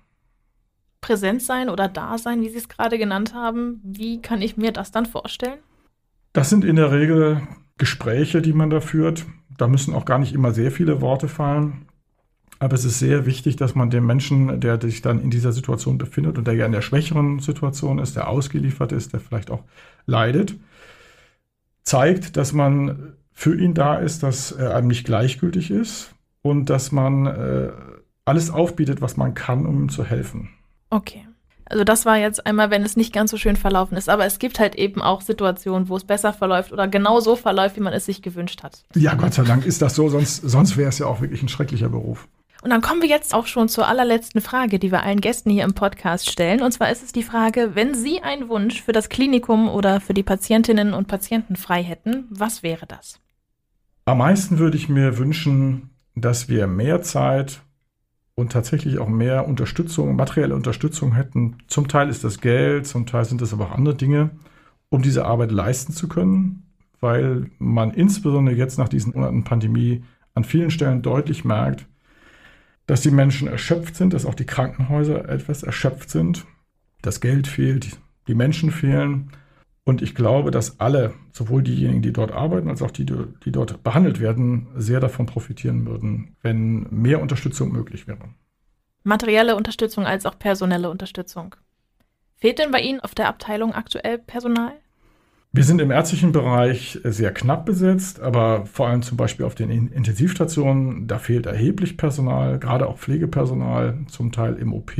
Präsent 1.00 1.40
sein 1.40 1.68
oder 1.68 1.86
da 1.86 2.18
sein, 2.18 2.40
wie 2.40 2.48
Sie 2.48 2.58
es 2.58 2.68
gerade 2.68 2.98
genannt 2.98 3.32
haben, 3.32 3.80
wie 3.84 4.20
kann 4.20 4.42
ich 4.42 4.56
mir 4.56 4.72
das 4.72 4.90
dann 4.90 5.06
vorstellen? 5.06 5.60
Das 6.32 6.50
sind 6.50 6.64
in 6.64 6.74
der 6.74 6.90
Regel 6.90 7.46
Gespräche, 7.78 8.42
die 8.42 8.52
man 8.52 8.70
da 8.70 8.80
führt. 8.80 9.24
Da 9.56 9.68
müssen 9.68 9.94
auch 9.94 10.04
gar 10.04 10.18
nicht 10.18 10.32
immer 10.32 10.52
sehr 10.52 10.72
viele 10.72 11.00
Worte 11.00 11.28
fallen. 11.28 11.86
Aber 12.58 12.74
es 12.74 12.84
ist 12.84 12.98
sehr 12.98 13.26
wichtig, 13.26 13.56
dass 13.56 13.74
man 13.74 13.90
dem 13.90 14.06
Menschen, 14.06 14.60
der 14.60 14.80
sich 14.80 15.02
dann 15.02 15.20
in 15.20 15.30
dieser 15.30 15.52
Situation 15.52 15.98
befindet 15.98 16.38
und 16.38 16.46
der 16.46 16.54
ja 16.54 16.66
in 16.66 16.72
der 16.72 16.82
schwächeren 16.82 17.38
Situation 17.40 17.98
ist, 17.98 18.16
der 18.16 18.28
ausgeliefert 18.28 18.92
ist, 18.92 19.12
der 19.12 19.20
vielleicht 19.20 19.50
auch 19.50 19.62
leidet, 20.06 20.54
zeigt, 21.82 22.36
dass 22.36 22.52
man 22.52 23.12
für 23.32 23.58
ihn 23.58 23.74
da 23.74 23.96
ist, 23.96 24.22
dass 24.22 24.52
er 24.52 24.74
einem 24.74 24.88
nicht 24.88 25.04
gleichgültig 25.04 25.70
ist 25.70 26.14
und 26.40 26.70
dass 26.70 26.92
man 26.92 27.26
äh, 27.26 27.68
alles 28.24 28.50
aufbietet, 28.50 29.02
was 29.02 29.18
man 29.18 29.34
kann, 29.34 29.66
um 29.66 29.82
ihm 29.82 29.88
zu 29.90 30.04
helfen. 30.04 30.48
Okay. 30.88 31.26
Also 31.68 31.82
das 31.82 32.06
war 32.06 32.16
jetzt 32.16 32.46
einmal, 32.46 32.70
wenn 32.70 32.82
es 32.82 32.96
nicht 32.96 33.12
ganz 33.12 33.32
so 33.32 33.36
schön 33.36 33.56
verlaufen 33.56 33.96
ist. 33.96 34.08
Aber 34.08 34.24
es 34.24 34.38
gibt 34.38 34.60
halt 34.60 34.76
eben 34.76 35.02
auch 35.02 35.20
Situationen, 35.20 35.88
wo 35.88 35.96
es 35.96 36.04
besser 36.04 36.32
verläuft 36.32 36.72
oder 36.72 36.86
genau 36.86 37.20
so 37.20 37.34
verläuft, 37.34 37.76
wie 37.76 37.80
man 37.80 37.92
es 37.92 38.06
sich 38.06 38.22
gewünscht 38.22 38.62
hat. 38.62 38.84
Ja, 38.94 39.14
Gott 39.14 39.34
sei 39.34 39.42
Dank 39.42 39.66
ist 39.66 39.82
das 39.82 39.96
so, 39.96 40.08
sonst, 40.08 40.36
sonst 40.36 40.76
wäre 40.76 40.88
es 40.88 40.98
ja 40.98 41.06
auch 41.06 41.20
wirklich 41.20 41.42
ein 41.42 41.48
schrecklicher 41.48 41.88
Beruf. 41.88 42.28
Und 42.66 42.70
dann 42.70 42.80
kommen 42.80 43.00
wir 43.00 43.08
jetzt 43.08 43.32
auch 43.32 43.46
schon 43.46 43.68
zur 43.68 43.86
allerletzten 43.86 44.40
Frage, 44.40 44.80
die 44.80 44.90
wir 44.90 45.04
allen 45.04 45.20
Gästen 45.20 45.50
hier 45.50 45.62
im 45.62 45.74
Podcast 45.74 46.28
stellen. 46.28 46.62
Und 46.62 46.72
zwar 46.72 46.90
ist 46.90 47.04
es 47.04 47.12
die 47.12 47.22
Frage, 47.22 47.76
wenn 47.76 47.94
Sie 47.94 48.22
einen 48.22 48.48
Wunsch 48.48 48.82
für 48.82 48.90
das 48.90 49.08
Klinikum 49.08 49.68
oder 49.68 50.00
für 50.00 50.14
die 50.14 50.24
Patientinnen 50.24 50.92
und 50.92 51.06
Patienten 51.06 51.54
frei 51.54 51.84
hätten, 51.84 52.24
was 52.28 52.64
wäre 52.64 52.84
das? 52.84 53.20
Am 54.06 54.18
meisten 54.18 54.58
würde 54.58 54.76
ich 54.76 54.88
mir 54.88 55.16
wünschen, 55.16 55.90
dass 56.16 56.48
wir 56.48 56.66
mehr 56.66 57.02
Zeit 57.02 57.60
und 58.34 58.50
tatsächlich 58.50 58.98
auch 58.98 59.08
mehr 59.08 59.46
Unterstützung, 59.46 60.16
materielle 60.16 60.56
Unterstützung 60.56 61.14
hätten. 61.14 61.58
Zum 61.68 61.86
Teil 61.86 62.08
ist 62.08 62.24
das 62.24 62.40
Geld, 62.40 62.88
zum 62.88 63.06
Teil 63.06 63.26
sind 63.26 63.42
es 63.42 63.52
aber 63.52 63.66
auch 63.66 63.76
andere 63.76 63.94
Dinge, 63.94 64.30
um 64.88 65.02
diese 65.02 65.24
Arbeit 65.24 65.52
leisten 65.52 65.92
zu 65.92 66.08
können, 66.08 66.64
weil 66.98 67.48
man 67.60 67.92
insbesondere 67.92 68.56
jetzt 68.56 68.76
nach 68.76 68.88
diesen 68.88 69.14
Monaten 69.14 69.44
Pandemie 69.44 70.02
an 70.34 70.42
vielen 70.42 70.72
Stellen 70.72 71.02
deutlich 71.02 71.44
merkt, 71.44 71.86
dass 72.86 73.00
die 73.00 73.10
Menschen 73.10 73.48
erschöpft 73.48 73.96
sind, 73.96 74.12
dass 74.12 74.26
auch 74.26 74.34
die 74.34 74.46
Krankenhäuser 74.46 75.28
etwas 75.28 75.62
erschöpft 75.62 76.10
sind, 76.10 76.46
das 77.02 77.20
Geld 77.20 77.46
fehlt, 77.46 77.98
die 78.28 78.34
Menschen 78.34 78.70
fehlen. 78.70 79.32
Und 79.84 80.02
ich 80.02 80.14
glaube, 80.14 80.50
dass 80.50 80.80
alle, 80.80 81.14
sowohl 81.32 81.62
diejenigen, 81.62 82.02
die 82.02 82.12
dort 82.12 82.32
arbeiten, 82.32 82.68
als 82.68 82.82
auch 82.82 82.90
die, 82.90 83.06
die 83.06 83.52
dort 83.52 83.82
behandelt 83.84 84.20
werden, 84.20 84.66
sehr 84.76 85.00
davon 85.00 85.26
profitieren 85.26 85.86
würden, 85.86 86.36
wenn 86.42 86.86
mehr 86.90 87.20
Unterstützung 87.20 87.70
möglich 87.70 88.08
wäre. 88.08 88.34
Materielle 89.04 89.54
Unterstützung 89.54 90.04
als 90.04 90.26
auch 90.26 90.38
personelle 90.38 90.90
Unterstützung. 90.90 91.54
Fehlt 92.34 92.58
denn 92.58 92.72
bei 92.72 92.80
Ihnen 92.80 93.00
auf 93.00 93.14
der 93.14 93.28
Abteilung 93.28 93.72
aktuell 93.72 94.18
Personal? 94.18 94.72
Wir 95.56 95.64
sind 95.64 95.80
im 95.80 95.90
ärztlichen 95.90 96.32
Bereich 96.32 97.00
sehr 97.02 97.32
knapp 97.32 97.64
besetzt, 97.64 98.20
aber 98.20 98.66
vor 98.66 98.88
allem 98.88 99.00
zum 99.00 99.16
Beispiel 99.16 99.46
auf 99.46 99.54
den 99.54 99.70
Intensivstationen, 99.70 101.06
da 101.06 101.18
fehlt 101.18 101.46
erheblich 101.46 101.96
Personal, 101.96 102.58
gerade 102.58 102.86
auch 102.86 102.98
Pflegepersonal, 102.98 104.00
zum 104.06 104.32
Teil 104.32 104.56
im 104.56 104.74
OP 104.74 104.92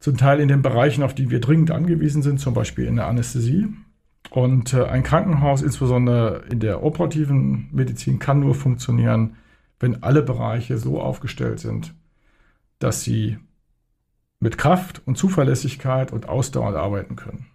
zum 0.00 0.16
Teil 0.16 0.40
in 0.40 0.48
den 0.48 0.62
Bereichen, 0.62 1.02
auf 1.02 1.14
die 1.14 1.30
wir 1.30 1.40
dringend 1.40 1.70
angewiesen 1.70 2.22
sind, 2.22 2.38
zum 2.38 2.54
Beispiel 2.54 2.84
in 2.84 2.96
der 2.96 3.06
Anästhesie. 3.06 3.68
Und 4.30 4.74
äh, 4.74 4.84
ein 4.84 5.02
Krankenhaus, 5.02 5.62
insbesondere 5.62 6.44
in 6.50 6.60
der 6.60 6.82
operativen 6.82 7.68
Medizin, 7.72 8.18
kann 8.18 8.40
nur 8.40 8.54
funktionieren, 8.54 9.36
wenn 9.80 10.02
alle 10.02 10.22
Bereiche 10.22 10.76
so 10.76 11.00
aufgestellt 11.00 11.58
sind, 11.58 11.94
dass 12.78 13.02
sie 13.02 13.38
mit 14.40 14.58
Kraft 14.58 15.02
und 15.06 15.16
Zuverlässigkeit 15.16 16.12
und 16.12 16.28
Ausdauer 16.28 16.76
arbeiten 16.76 17.16
können. 17.16 17.46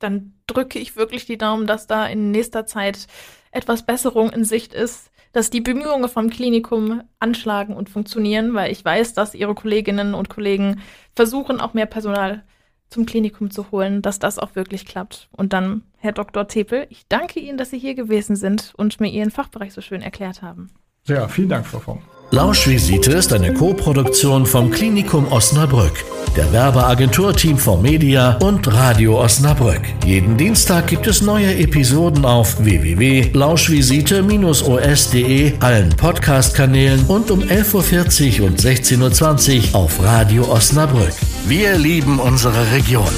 Dann 0.00 0.34
drücke 0.46 0.78
ich 0.78 0.96
wirklich 0.96 1.26
die 1.26 1.38
Daumen, 1.38 1.66
dass 1.66 1.86
da 1.86 2.06
in 2.06 2.32
nächster 2.32 2.66
Zeit 2.66 3.06
etwas 3.52 3.86
Besserung 3.86 4.30
in 4.30 4.44
Sicht 4.44 4.74
ist, 4.74 5.10
dass 5.32 5.50
die 5.50 5.60
Bemühungen 5.60 6.08
vom 6.08 6.28
Klinikum 6.28 7.02
anschlagen 7.20 7.74
und 7.74 7.88
funktionieren, 7.88 8.54
weil 8.54 8.72
ich 8.72 8.84
weiß, 8.84 9.14
dass 9.14 9.34
Ihre 9.34 9.54
Kolleginnen 9.54 10.14
und 10.14 10.28
Kollegen 10.28 10.80
versuchen, 11.14 11.60
auch 11.60 11.74
mehr 11.74 11.86
Personal 11.86 12.42
zum 12.88 13.06
Klinikum 13.06 13.50
zu 13.52 13.70
holen, 13.70 14.02
dass 14.02 14.18
das 14.18 14.38
auch 14.38 14.56
wirklich 14.56 14.84
klappt. 14.84 15.28
Und 15.30 15.52
dann, 15.52 15.82
Herr 15.98 16.12
Dr. 16.12 16.48
Tepel, 16.48 16.86
ich 16.90 17.06
danke 17.08 17.38
Ihnen, 17.38 17.56
dass 17.56 17.70
Sie 17.70 17.78
hier 17.78 17.94
gewesen 17.94 18.34
sind 18.34 18.72
und 18.76 19.00
mir 19.00 19.08
Ihren 19.08 19.30
Fachbereich 19.30 19.72
so 19.72 19.80
schön 19.80 20.02
erklärt 20.02 20.42
haben. 20.42 20.70
Ja, 21.06 21.28
vielen 21.28 21.48
Dank, 21.48 21.66
Frau 21.66 21.78
Fong. 21.78 22.02
Lauschvisite 22.32 23.12
ist 23.12 23.32
eine 23.32 23.52
Co-Produktion 23.52 24.46
vom 24.46 24.70
Klinikum 24.70 25.26
Osnabrück, 25.32 26.04
der 26.36 26.52
Werbeagentur 26.52 27.34
Team 27.34 27.58
4 27.58 27.78
Media 27.78 28.36
und 28.36 28.72
Radio 28.72 29.20
Osnabrück. 29.20 29.80
Jeden 30.06 30.36
Dienstag 30.36 30.86
gibt 30.86 31.08
es 31.08 31.22
neue 31.22 31.52
Episoden 31.56 32.24
auf 32.24 32.64
www.lauschvisite-os.de, 32.64 35.54
allen 35.58 35.90
Podcast-Kanälen 35.90 37.04
und 37.06 37.32
um 37.32 37.40
11.40 37.40 38.40
Uhr 38.40 38.46
und 38.46 38.60
16.20 38.60 39.72
Uhr 39.72 39.80
auf 39.80 40.00
Radio 40.00 40.44
Osnabrück. 40.44 41.14
Wir 41.48 41.76
lieben 41.76 42.20
unsere 42.20 42.70
Region. 42.70 43.10